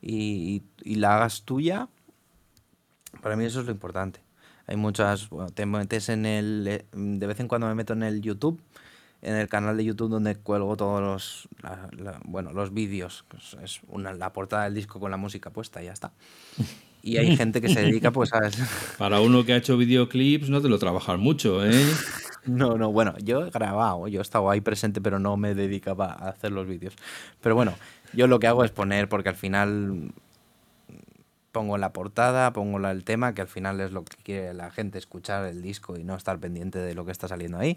[0.00, 1.88] y, la hagas tuya,
[3.22, 4.20] para mí eso es lo importante.
[4.68, 8.02] Hay muchas, bueno, te metes en el, eh, de vez en cuando me meto en
[8.02, 8.60] el YouTube,
[9.22, 11.48] en el canal de YouTube donde cuelgo todos los,
[12.24, 13.24] bueno, los vídeos,
[13.64, 16.12] es una, la portada del disco con la música puesta y ya está.
[17.02, 18.40] Y hay gente que se dedica pues a...
[18.98, 21.72] Para uno que ha hecho videoclips no te lo trabajas mucho, ¿eh?
[22.44, 26.12] No, no, bueno, yo he grabado, yo he estado ahí presente, pero no me dedicaba
[26.12, 26.94] a hacer los vídeos.
[27.42, 27.74] Pero bueno,
[28.14, 30.12] yo lo que hago es poner, porque al final
[31.58, 34.98] pongo la portada, pongo el tema, que al final es lo que quiere la gente
[34.98, 37.76] escuchar el disco y no estar pendiente de lo que está saliendo ahí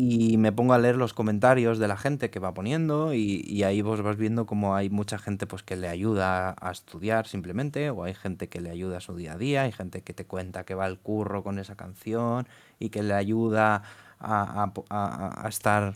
[0.00, 3.82] y me pongo a leer los comentarios de la gente que va poniendo y, ahí
[3.82, 8.04] vos vas viendo como hay mucha gente pues que le ayuda a estudiar simplemente o
[8.04, 10.62] hay gente que le ayuda a su día a día, hay gente que te cuenta
[10.62, 12.46] que va al curro con esa canción
[12.78, 13.82] y que le ayuda
[14.20, 15.94] a, a, estar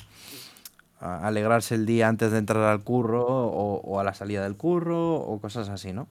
[0.99, 4.57] a alegrarse el día antes de entrar al curro o, o, a la salida del
[4.57, 6.09] curro o cosas así, ¿no?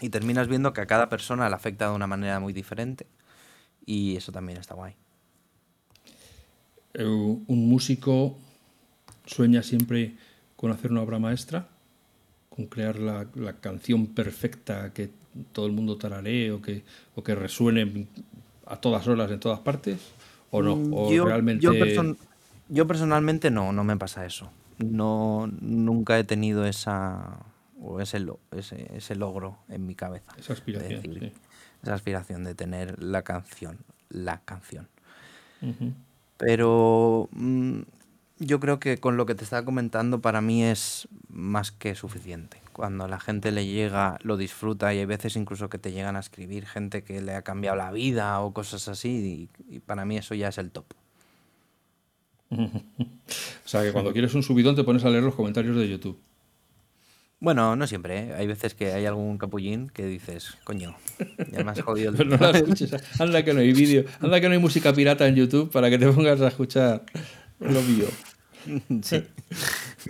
[0.00, 3.06] Y terminas viendo que a cada persona le afecta de una manera muy diferente
[3.86, 4.94] y eso también está guay.
[6.94, 8.36] Eh, un músico
[9.26, 10.14] sueña siempre
[10.56, 11.68] con hacer una obra maestra,
[12.48, 13.26] con crear la,
[13.60, 15.10] canción perfecta que
[15.52, 16.84] todo el mundo tararee o que,
[17.14, 18.06] o que resuene
[18.66, 19.98] a todas horas en todas partes,
[20.50, 21.66] o no, o yo, realmente...
[22.70, 24.50] Yo, personalmente no, no me pasa eso.
[24.78, 27.40] No, nunca he tenido esa
[27.80, 30.32] o ese, ese, ese logro en mi cabeza.
[30.38, 31.32] Esa aspiración.
[31.82, 34.88] Esa aspiración de tener la canción, la canción.
[36.36, 37.80] Pero mm,
[38.38, 42.64] yo creo que con lo que te estaba comentando para mí es más que suficiente
[42.74, 46.18] cuando la gente le llega, lo disfruta y hay veces incluso que te llegan a
[46.18, 50.34] escribir gente que le ha cambiado la vida o cosas así y, para mí eso
[50.34, 50.84] ya es el top.
[52.50, 52.68] o
[53.64, 56.18] sea que cuando quieres un subidón te pones a leer los comentarios de YouTube.
[57.44, 58.34] Bueno, no siempre, ¿eh?
[58.38, 60.96] hay veces que hay algún capullín que dices, coño,
[61.52, 64.40] ya me has jodido el Pero no la escuches, anda que no hay vídeo, anda
[64.40, 67.04] que no hay música pirata en YouTube para que te pongas a escuchar
[67.60, 68.06] lo mío.
[69.02, 69.22] Sí.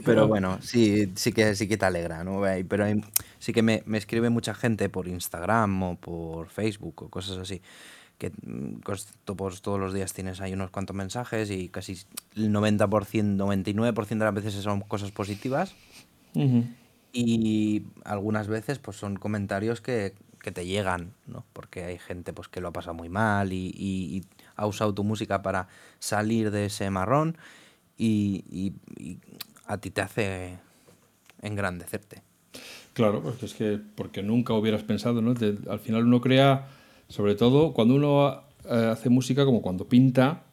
[0.05, 2.43] Pero bueno, sí, sí que sí que te alegra, ¿no?
[2.69, 2.87] Pero
[3.41, 7.63] sí que me, escribe mucha gente por Instagram o por Facebook o cosas así.
[8.17, 8.31] Que
[8.85, 11.99] pues, todos los días tienes ahí unos cuantos mensajes y casi
[12.37, 15.75] el 90%, 99% de las veces son cosas positivas.
[17.15, 20.15] Y algunas veces pues son comentarios que,
[20.53, 21.43] te llegan, ¿no?
[21.55, 24.25] Porque hay gente pues que lo ha pasado muy mal y, y
[24.57, 27.39] ha usado tu música para salir de ese marrón
[27.97, 28.73] y,
[29.67, 30.59] a ti te hace
[31.41, 32.23] engrandecerte.
[32.93, 35.35] Claro, porque es que porque nunca hubieras pensado, ¿no?
[35.69, 36.69] al final uno crea,
[37.09, 40.45] sobre todo cuando uno eh, hace música, como cuando pinta,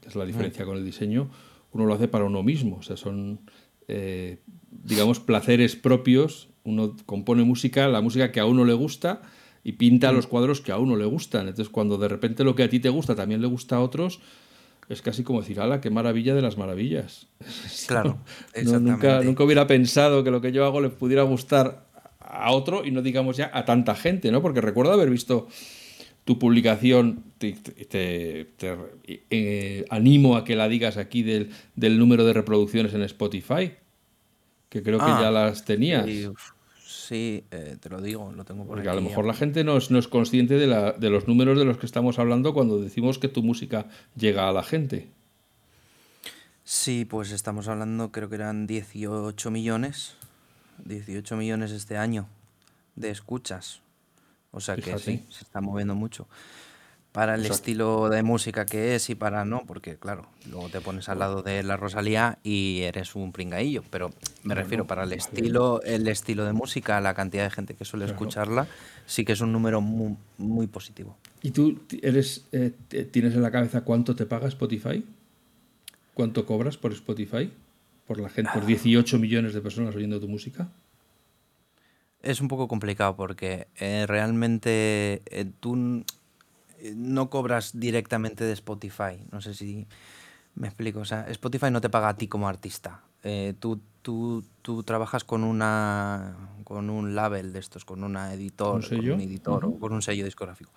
[0.00, 0.68] que es la diferencia mm.
[0.68, 1.30] con el diseño,
[1.72, 3.40] uno lo hace para uno mismo, o sea, son,
[3.88, 4.40] eh,
[4.84, 9.22] digamos, placeres propios, uno compone música, la música que a uno le gusta
[9.64, 10.14] y pinta mm.
[10.14, 12.80] los cuadros que a uno le gustan, entonces cuando de repente lo que a ti
[12.80, 14.20] te gusta también le gusta a otros,
[14.88, 17.28] es casi como decir, ala, qué maravilla de las maravillas.
[17.86, 18.18] Claro,
[18.64, 21.86] nunca, nunca hubiera pensado que lo que yo hago le pudiera gustar
[22.20, 24.42] a otro y no digamos ya a tanta gente, ¿no?
[24.42, 25.48] Porque recuerdo haber visto
[26.24, 27.56] tu publicación, te,
[29.30, 31.50] eh, animo a que la digas aquí del,
[31.98, 33.72] número de reproducciones en Spotify,
[34.70, 36.06] que creo que ah, ya las tenías.
[36.78, 39.76] Sí, eh, te lo digo, lo tengo por Porque a lo mejor la gente no
[39.76, 42.80] es, no es consciente de, la, de los números de los que estamos hablando cuando
[42.80, 45.10] decimos que tu música llega a la gente.
[46.64, 50.14] Sí, pues estamos hablando, creo que eran 18 millones.
[50.84, 52.28] 18 millones este año
[52.94, 53.80] de escuchas.
[54.52, 56.28] O sea que sí, se está moviendo mucho
[57.12, 61.08] para el estilo de música que es y para no, porque claro, luego te pones
[61.08, 64.10] al lado de la Rosalía y eres un pringaillo, pero
[64.44, 68.04] me refiero para el estilo, el estilo de música, la cantidad de gente que suele
[68.04, 68.68] escucharla,
[69.06, 71.16] sí que es un número muy, muy positivo.
[71.42, 72.72] ¿Y tú eres eh,
[73.10, 75.04] tienes en la cabeza cuánto te paga Spotify?
[76.14, 77.50] ¿Cuánto cobras por Spotify?
[78.06, 80.68] Por la gente, por 18 millones de personas oyendo tu música.
[82.22, 86.04] Es un poco complicado porque eh, realmente eh, tú
[86.94, 89.24] no cobras directamente de Spotify.
[89.30, 89.86] No sé si
[90.54, 91.00] me explico.
[91.00, 93.02] O sea, Spotify no te paga a ti como artista.
[93.22, 98.86] Eh, tú, tú, tú, trabajas con una con un label de estos, con una editor,
[98.88, 100.70] con un editor o con un sello discográfico.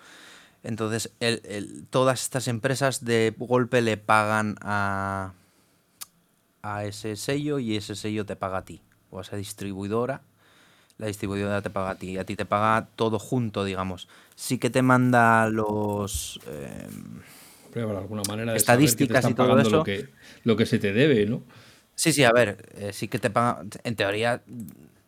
[0.63, 5.33] Entonces, el, todas estas empresas de golpe le pagan a,
[6.61, 8.81] a ese sello y ese sello te paga a ti,
[9.11, 10.21] o a esa distribuidora
[10.97, 14.07] la distribuidora te paga a ti, a ti te paga todo junto, digamos.
[14.35, 16.39] Sí que te manda los...
[16.47, 16.87] Eh,
[17.75, 19.69] alguna manera de estadísticas y todo eso.
[19.77, 20.09] Lo que,
[20.43, 21.41] lo que se te debe, ¿no?
[21.95, 24.43] Sí, sí, a ver, eh, sí que te paga, en teoría,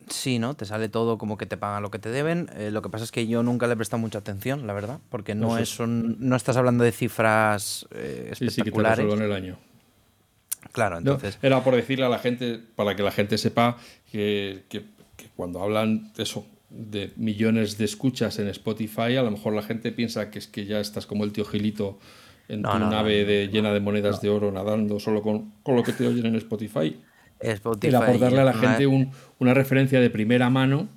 [0.09, 0.55] sí, ¿no?
[0.55, 2.49] Te sale todo como que te pagan lo que te deben.
[2.55, 4.99] Eh, lo que pasa es que yo nunca le he prestado mucha atención, la verdad,
[5.09, 8.37] porque no, es, no estás hablando de cifras espectaculares.
[8.39, 9.59] Sí, sí, que te en el año.
[10.71, 11.37] Claro, entonces.
[11.41, 13.77] era por decirle a la gente, para que la gente sepa
[14.11, 14.83] que, que
[15.15, 19.61] que cuando hablan de eso, de millones de escuchas en Spotify, a lo mejor la
[19.61, 21.99] gente piensa que es que ya estás como el tío Gilito
[22.47, 26.07] en tu nave de, llena de monedas de oro nadando solo con, lo que te
[26.07, 26.99] oyen en Spotify.
[27.39, 30.87] Spotify Era por darle a la gente una referencia de primera mano.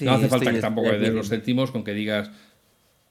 [0.00, 2.30] no hace falta que tampoco de los céntimos con que digas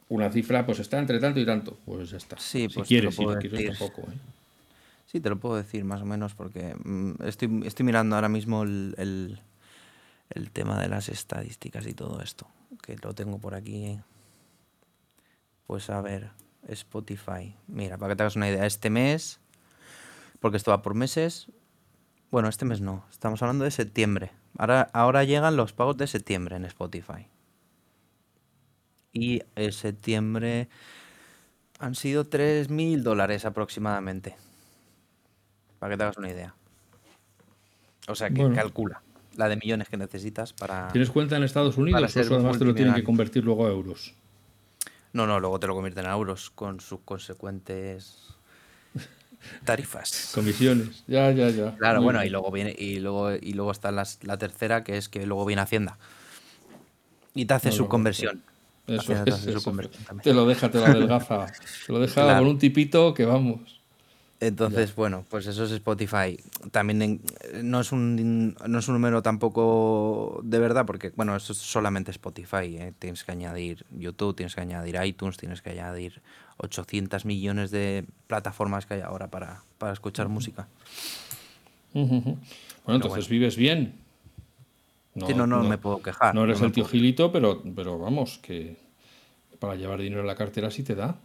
[0.10, 1.78] una cifra, pues está entre tanto y tanto.
[1.86, 2.38] Pues ya está.
[2.38, 4.02] si pues quieres, si no quieres tampoco.
[4.12, 4.16] ¿eh?
[5.06, 8.64] Sí, te lo puedo decir más o menos porque mm, estoy, estoy mirando ahora mismo
[8.64, 9.40] el el
[10.52, 12.48] tema de las estadísticas y todo esto,
[12.82, 14.00] que lo tengo por aquí.
[15.68, 16.32] Pues a ver,
[16.68, 17.56] Spotify.
[17.68, 19.40] Mira, para que te hagas una idea, este mes,
[20.40, 21.48] porque esto va por meses.
[22.30, 24.32] Bueno, este mes no, estamos hablando de septiembre.
[24.58, 27.28] Ahora, ahora llegan los pagos de septiembre en Spotify.
[29.14, 30.70] Y en septiembre
[31.80, 34.38] han sido 3.000 dólares aproximadamente.
[35.80, 36.56] Para que te hagas una idea.
[38.08, 39.02] O sea, que calcula
[39.36, 40.88] la de millones que necesitas para.
[40.90, 43.70] ¿Tienes cuenta en Estados Unidos o eso además te lo tienen que convertir luego a
[43.70, 44.14] euros?
[45.14, 48.36] No, no, luego te lo convierten a euros con sus consecuentes
[49.66, 50.32] tarifas.
[50.34, 51.76] Comisiones, ya, ya, ya.
[51.76, 55.26] Claro, bueno, y luego viene, y luego, y luego está la, tercera, que es que
[55.26, 55.98] luego viene Hacienda.
[57.34, 58.44] Y te hace su conversión.
[58.88, 59.32] Eso, te,
[60.24, 61.46] te lo deja, te lo adelgaza.
[61.86, 63.81] te lo deja con un tipito que vamos.
[64.42, 66.36] Entonces, bueno, pues eso es Spotify.
[66.72, 67.22] También
[67.62, 72.10] no, es un, no es un número tampoco de verdad, porque, bueno, eso es solamente
[72.10, 72.76] Spotify.
[72.76, 72.94] ¿eh?
[72.98, 76.24] Tienes que añadir YouTube, tienes que añadir iTunes, tienes que añadir
[76.58, 79.62] 800 millones de plataformas que hay ahora para,
[79.94, 80.68] escuchar música.
[81.94, 82.40] Bueno,
[82.88, 83.94] entonces vives bien.
[85.14, 86.34] No, no, no, me puedo quejar.
[86.34, 88.76] No eres el tío Gilito, pero, pero vamos, que
[89.60, 91.20] para llevar dinero en la cartera sí te da.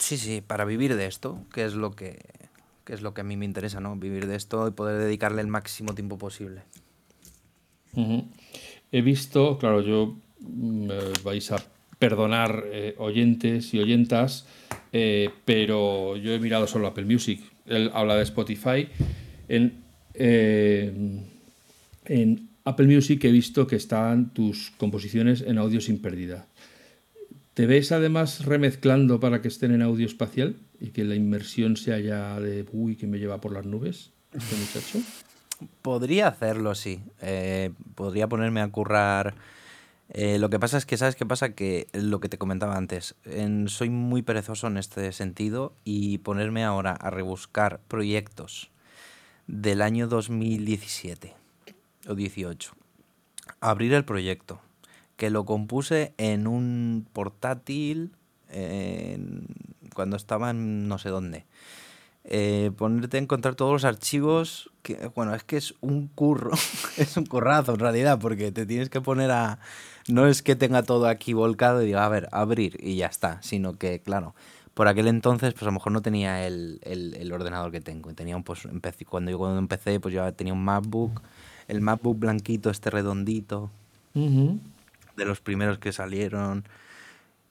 [0.00, 2.18] Sí, sí, para vivir de esto, que es lo que,
[2.88, 3.94] es lo que a mí me interesa, ¿no?
[3.96, 6.62] Vivir de esto y poder dedicarle el máximo tiempo posible.
[8.90, 11.62] He visto, claro, yo me mm, vais a
[11.98, 14.46] perdonar eh, oyentes y oyentas,
[14.92, 17.42] eh, pero yo he mirado solo Apple Music.
[17.66, 18.88] Él habla de Spotify.
[19.48, 19.74] En,
[20.14, 21.20] eh,
[22.06, 26.46] en Apple Music he visto que están tus composiciones en audio sin pérdida.
[27.60, 31.98] ¿Te ves además remezclando para que estén en audio espacial y que la inmersión sea
[31.98, 35.00] ya de uy que me lleva por las nubes este muchacho?
[35.82, 37.02] Podría hacerlo, sí.
[37.20, 39.34] Eh, podría ponerme a currar.
[40.08, 41.54] Eh, lo que pasa es que, ¿sabes qué pasa?
[41.54, 43.14] Que lo que te comentaba antes,
[43.66, 48.70] soy muy perezoso en este sentido y ponerme ahora a rebuscar proyectos
[49.48, 51.34] del año 2017
[52.08, 52.72] o 18.
[53.60, 54.62] Abrir el proyecto,
[55.20, 58.12] que lo compuse en un portátil
[59.94, 61.44] cuando estaba en no sé dónde.
[62.24, 66.52] Eh, ponerte a encontrar todos los archivos, que bueno, es que es un curro,
[66.96, 69.58] es un currazo en realidad, porque te tienes que poner a...
[70.08, 73.42] No es que tenga todo aquí volcado y diga, a ver, abrir y ya está,
[73.42, 74.34] sino que, claro,
[74.72, 78.14] por aquel entonces, pues a lo mejor no tenía el, ordenador que tengo.
[78.14, 78.66] Tenía un, pues,
[79.06, 81.20] cuando yo cuando empecé, pues yo tenía un MacBook,
[81.68, 83.70] el MacBook blanquito, este redondito
[85.20, 86.64] de los primeros que salieron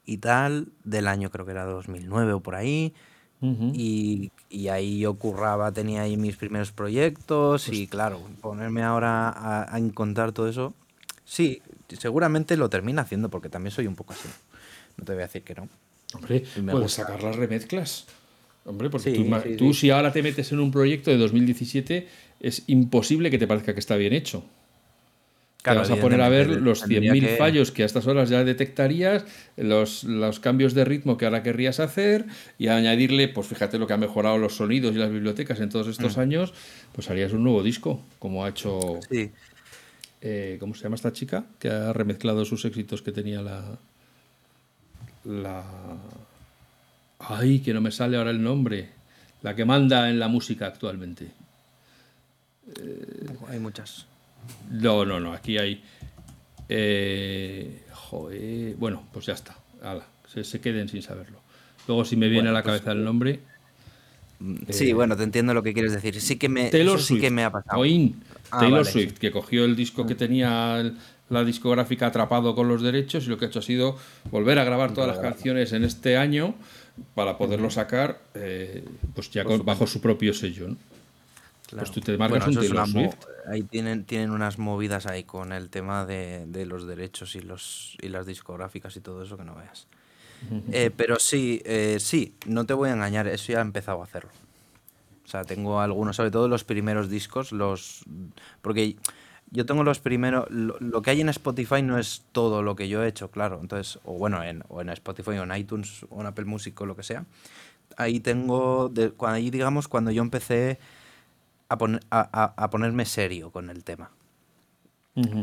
[0.06, 2.94] y tal, del año creo que era 2009 o por ahí.
[3.42, 4.32] y,
[4.70, 9.32] ahí yo curraba, tenía ahí mis primeros proyectos y pues claro, ponerme ahora
[9.72, 10.74] a, encontrar todo eso,
[11.24, 11.62] sí,
[11.98, 14.28] seguramente lo termina haciendo porque también soy un poco así.
[14.98, 15.70] No te voy a decir que no.
[16.14, 18.08] Hombre, puedes sacar las remezclas.
[18.66, 22.08] Hombre, porque tú, tú si ahora te metes en un proyecto de 2017,
[22.42, 24.44] es imposible que te parezca que está bien hecho
[25.62, 29.26] te vas a poner a ver los 100.000 fallos que a estas horas ya detectarías,
[29.58, 32.26] los, los, cambios de ritmo que ahora querrías hacer
[32.58, 35.88] y añadirle, pues fíjate lo que ha mejorado los sonidos y las bibliotecas en todos
[35.88, 36.20] estos mm.
[36.22, 36.54] años,
[36.94, 39.00] pues harías un nuevo disco, como ha hecho...
[39.10, 39.32] Sí.
[40.22, 41.46] Eh, ¿Cómo se llama esta chica?
[41.60, 43.78] Que ha remezclado sus éxitos que tenía la...
[45.26, 45.64] La...
[47.20, 48.90] Ay, que no me sale ahora el nombre.
[49.42, 51.32] La que manda en la música actualmente.
[53.48, 54.09] Hay muchas.
[54.72, 55.84] No, no, no, aquí hay...
[56.68, 57.84] Eh,
[58.78, 59.56] bueno, pues ya está.
[60.28, 61.40] se, queden sin saberlo.
[61.88, 63.40] Luego si me viene a la pues, cabeza el nombre...
[64.40, 66.20] Mm, sí, eh, bueno, te entiendo lo que quieres decir.
[66.22, 67.84] Sí que me, Taylor Swift, que me ha pasado.
[68.52, 70.94] Ah, Taylor Swift, que cogió el disco que tenía
[71.30, 73.98] la discográfica atrapado con los derechos y lo que ha hecho ha sido
[74.32, 76.56] volver a grabar todas las canciones en este año
[77.14, 78.84] para poderlo sacar eh,
[79.14, 80.76] pues ya bajo su propio sello.
[81.72, 83.16] Pues tú te marcas un Taylor Swift
[83.50, 88.10] ahí tienen, tienen unas movidas ahí con el tema de, los derechos y, los, y
[88.10, 89.88] las discográficas y todo eso que no veas.
[90.72, 94.06] Eh, pero sí, eh, sí, no te voy a engañar, eso ya he empezado a
[94.06, 94.30] hacerlo.
[95.26, 98.04] O sea, tengo algunos, sobre todo los primeros discos, los
[98.62, 98.96] porque
[99.52, 103.04] yo tengo los primeros, lo, que hay en Spotify no es todo lo que yo
[103.04, 103.60] he hecho, claro.
[103.62, 106.86] Entonces, o bueno, en, o en Spotify o en iTunes o en Apple Music o
[106.86, 107.26] lo que sea.
[107.98, 110.80] Ahí tengo, de, ahí digamos, cuando yo empecé
[111.70, 114.12] a, ponerme serio con el tema.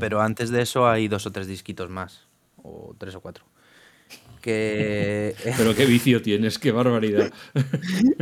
[0.01, 2.27] Pero antes de eso hay dos o tres disquitos más,
[2.63, 3.45] o tres o cuatro.
[4.41, 5.35] Que...
[5.57, 7.31] pero qué vicio tienes, qué barbaridad.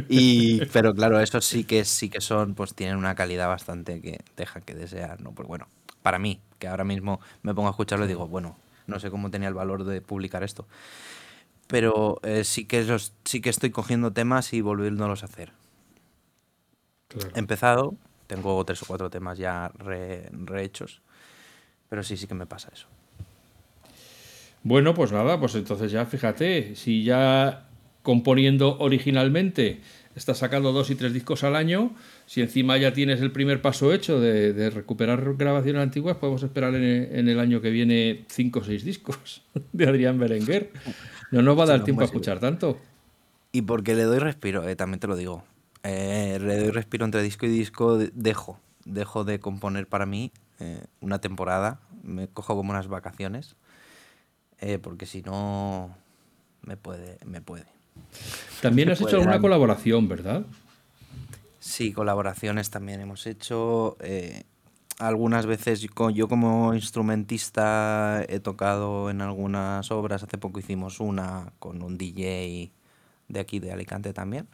[0.09, 4.21] y, pero claro, esos sí que sí que son, pues tienen una calidad bastante que
[4.37, 5.33] deja que desear, ¿no?
[5.33, 5.69] Pues bueno,
[6.03, 9.31] para mí, que ahora mismo me pongo a escucharlo y digo, bueno, no sé cómo
[9.31, 10.67] tenía el valor de publicar esto.
[11.67, 12.85] Pero eh, sí, que
[13.25, 15.53] sí que estoy cogiendo temas y volviéndolos a hacer.
[17.35, 17.95] He empezado,
[18.27, 21.01] tengo tres o cuatro temas ya rehechos,
[21.89, 22.87] pero sí, sí que me pasa eso.
[24.63, 27.67] Bueno, pues nada, pues entonces ya fíjate, si ya
[28.03, 29.81] componiendo originalmente
[30.17, 31.93] estás sacando dos y tres discos al año,
[32.27, 37.29] si encima ya tienes el primer paso hecho de, recuperar grabaciones antiguas, podemos esperar en,
[37.29, 39.43] el año que viene cinco o seis discos
[39.73, 40.73] de Adrián Berenguer.
[41.31, 42.79] No nos va a dar tiempo a escuchar tanto.
[43.53, 45.45] Y porque le doy respiro, eh, también te lo digo
[45.85, 50.85] eh, le doy respiro entre disco y disco, dejo, dejo de componer para mí eh,
[51.01, 53.57] una temporada, me cojo como unas vacaciones,
[54.61, 55.95] eh, porque si no
[56.63, 57.67] me puede, me puede.
[58.61, 60.45] También has hecho alguna colaboración, ¿verdad?
[61.61, 63.97] Sí, colaboraciones también hemos hecho.
[64.01, 64.45] Eh,
[64.99, 70.23] algunas veces yo como instrumentista he tocado en algunas obras.
[70.23, 72.73] Hace poco hicimos una con un DJ
[73.29, 74.47] de aquí de Alicante también.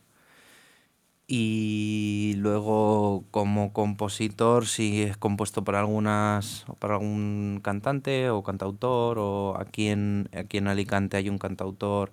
[1.33, 9.57] Y luego como compositor sí he compuesto para algunas para algún cantante o cantautor o
[9.57, 12.11] aquí en aquí en Alicante hay un cantautor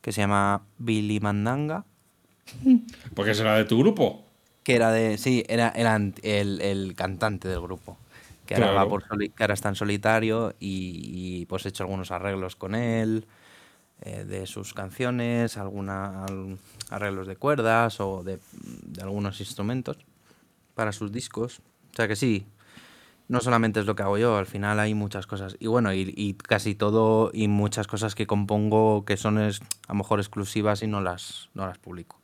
[0.00, 1.84] que se llama Billy Mandanga.
[3.16, 4.22] Porque será de tu grupo.
[4.62, 5.18] Que era de.
[5.18, 7.96] Sí, era, el, cantante del grupo.
[8.46, 9.02] Que, ahora por
[9.50, 13.26] está en solitario y, pues he hecho algunos arreglos con él.
[14.06, 16.26] Eh, de sus canciones, alguna,
[16.90, 18.38] arreglos de cuerdas o de,
[19.00, 19.96] algunos instrumentos
[20.74, 21.62] para sus discos.
[21.90, 22.46] O sea que sí,
[23.28, 25.56] no solamente es lo que hago yo, al final hay muchas cosas.
[25.58, 30.00] Y bueno, y, casi todo y muchas cosas que compongo que son es, a lo
[30.00, 32.20] mejor exclusivas y no las, no las publico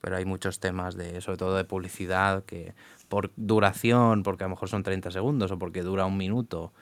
[0.00, 2.74] pero hay muchos temas de, sobre todo de publicidad, que
[3.08, 6.74] por duración, porque a lo mejor son 30 segundos o porque dura un minuto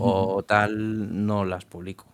[0.00, 2.06] o tal, no las publico.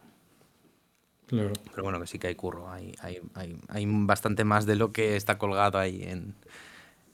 [1.32, 1.54] Claro.
[1.70, 4.92] Pero bueno, que sí que hay curro, hay, hay, hay, hay bastante más de lo
[4.92, 6.34] que está colgado ahí en,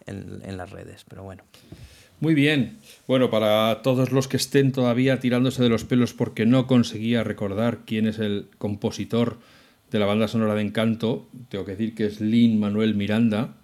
[0.07, 1.45] en, en las redes, pero bueno.
[2.19, 2.79] Muy bien.
[3.07, 7.85] Bueno, para todos los que estén todavía tirándose de los pelos porque no conseguía recordar
[7.87, 9.39] quién es el compositor
[9.93, 13.55] de la banda sonora de Encanto, tengo que decir que es Lin Manuel Miranda,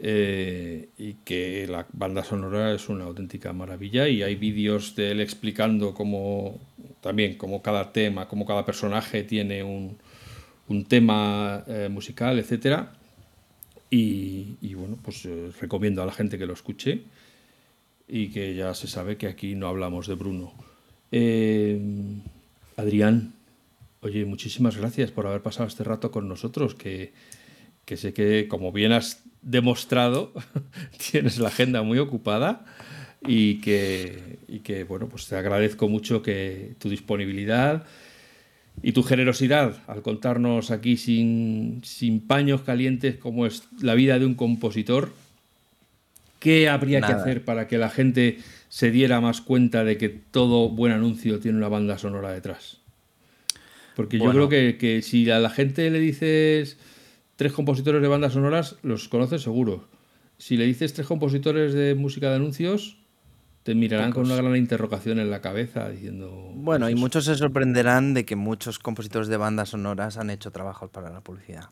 [0.00, 5.20] eh, y que la banda sonora es una auténtica maravilla y hay vídeos de él
[5.20, 6.60] explicando cómo
[7.00, 9.98] también cómo cada tema, cómo cada personaje tiene un,
[10.88, 12.92] tema eh, musical, etcétera.
[13.92, 17.02] Y, bueno, pues eh, recomiendo a la gente que lo escuche
[18.06, 20.52] y que ya se sabe que aquí no hablamos de Bruno.
[22.76, 23.34] Adrián,
[24.02, 27.12] Oye, muchísimas gracias por haber pasado este rato con nosotros, que,
[27.86, 30.32] sé que, como bien has demostrado,
[31.10, 32.64] tienes la agenda muy ocupada
[33.26, 37.84] y que, que, bueno, pues te agradezco mucho que tu disponibilidad
[38.82, 44.26] y tu generosidad al contarnos aquí sin, sin paños calientes cómo es la vida de
[44.26, 45.12] un compositor.
[46.38, 48.38] ¿Qué habría que hacer para que la gente
[48.70, 52.78] se diera más cuenta de que todo buen anuncio tiene una banda sonora detrás?
[53.94, 56.78] Porque yo creo que, si a la gente le dices
[57.36, 59.86] tres compositores de bandas sonoras, los conoces seguro.
[60.38, 62.96] Si le dices tres compositores de música de anuncios,
[63.62, 66.52] te mirarán con una gran interrogación en la cabeza diciendo...
[66.54, 70.90] Bueno, y muchos se sorprenderán de que muchos compositores de bandas sonoras han hecho trabajos
[70.90, 71.70] para la publicidad.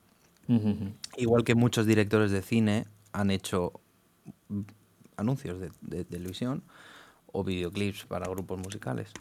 [1.17, 3.81] Igual que muchos directores de cine han hecho
[5.17, 6.63] anuncios de televisión
[7.33, 9.13] o videoclips para grupos musicales.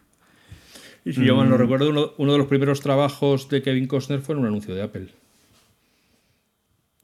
[1.07, 1.59] Y si yo mal no mm.
[1.59, 5.07] recuerdo, uno, de los primeros trabajos de Kevin Costner fue en un anuncio de Apple.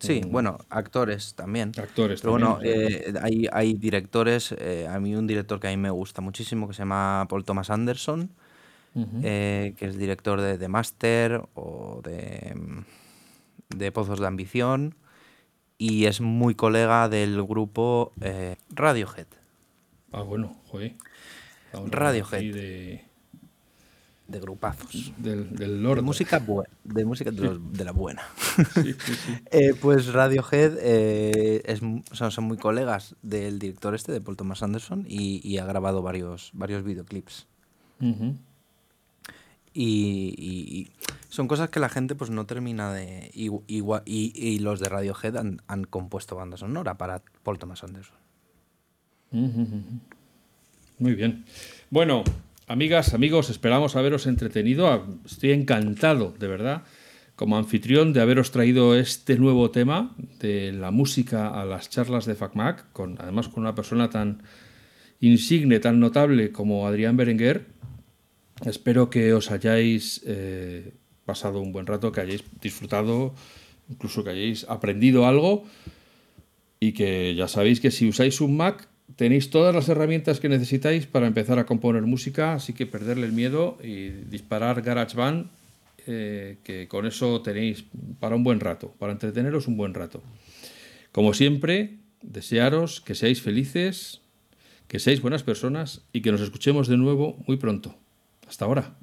[0.08, 1.72] Sí, bueno, actores también.
[1.78, 5.90] Actores Pero bueno, eh, hay, directores, eh, a mí un director que a mí me
[5.90, 8.30] gusta muchísimo, que se llama Paul Thomas Anderson,
[9.24, 12.54] eh, que es director de The Master o de,
[13.76, 14.96] de Pozos de Ambición,
[15.78, 18.12] y es muy colega del grupo
[18.70, 19.28] Radiohead.
[20.12, 20.96] Ah, bueno, joder.
[21.74, 23.13] Radiohead de
[24.40, 25.14] grupazos.
[25.18, 26.42] Del, del De música,
[26.84, 28.24] de, música de, la buena.
[29.52, 31.82] Eh, pues Radiohead eh, es,
[32.12, 36.84] son, muy colegas del director este, de Paul Thomas Anderson, y, ha grabado varios, varios
[36.84, 37.48] videoclips.
[39.74, 40.90] y,
[41.30, 43.32] son cosas que la gente pues no termina de...
[43.34, 43.50] Y,
[44.06, 48.18] y los de Radiohead han, han, compuesto banda sonora para Paul Thomas Anderson.
[51.00, 51.44] Muy bien.
[51.90, 52.24] Bueno,
[52.66, 55.06] Amigas, amigos, esperamos haberos entretenido.
[55.26, 56.84] Estoy encantado, de verdad,
[57.36, 62.36] como anfitrión, de haberos traído este nuevo tema de la música a las charlas de
[62.36, 64.44] FacMac, con, además con una persona tan
[65.20, 67.66] insigne, tan notable como Adrián Berenguer.
[68.66, 70.94] Espero que os hayáis eh,
[71.26, 73.36] pasado un buen rato, que hayáis disfrutado,
[73.90, 75.66] incluso que hayáis aprendido algo
[76.80, 81.06] y que ya sabéis que si usáis un Mac Tenéis todas las herramientas que necesitáis
[81.06, 85.50] para empezar a componer música, así que perderle el miedo y disparar GarageBand,
[86.08, 87.86] eh, que con eso tenéis
[88.20, 90.24] para un buen rato, para entreteneros un buen rato.
[91.12, 94.22] Como siempre, desearos que seáis felices,
[94.88, 97.96] que seáis buenas personas y que nos escuchemos de nuevo muy pronto.
[98.48, 99.03] Hasta ahora.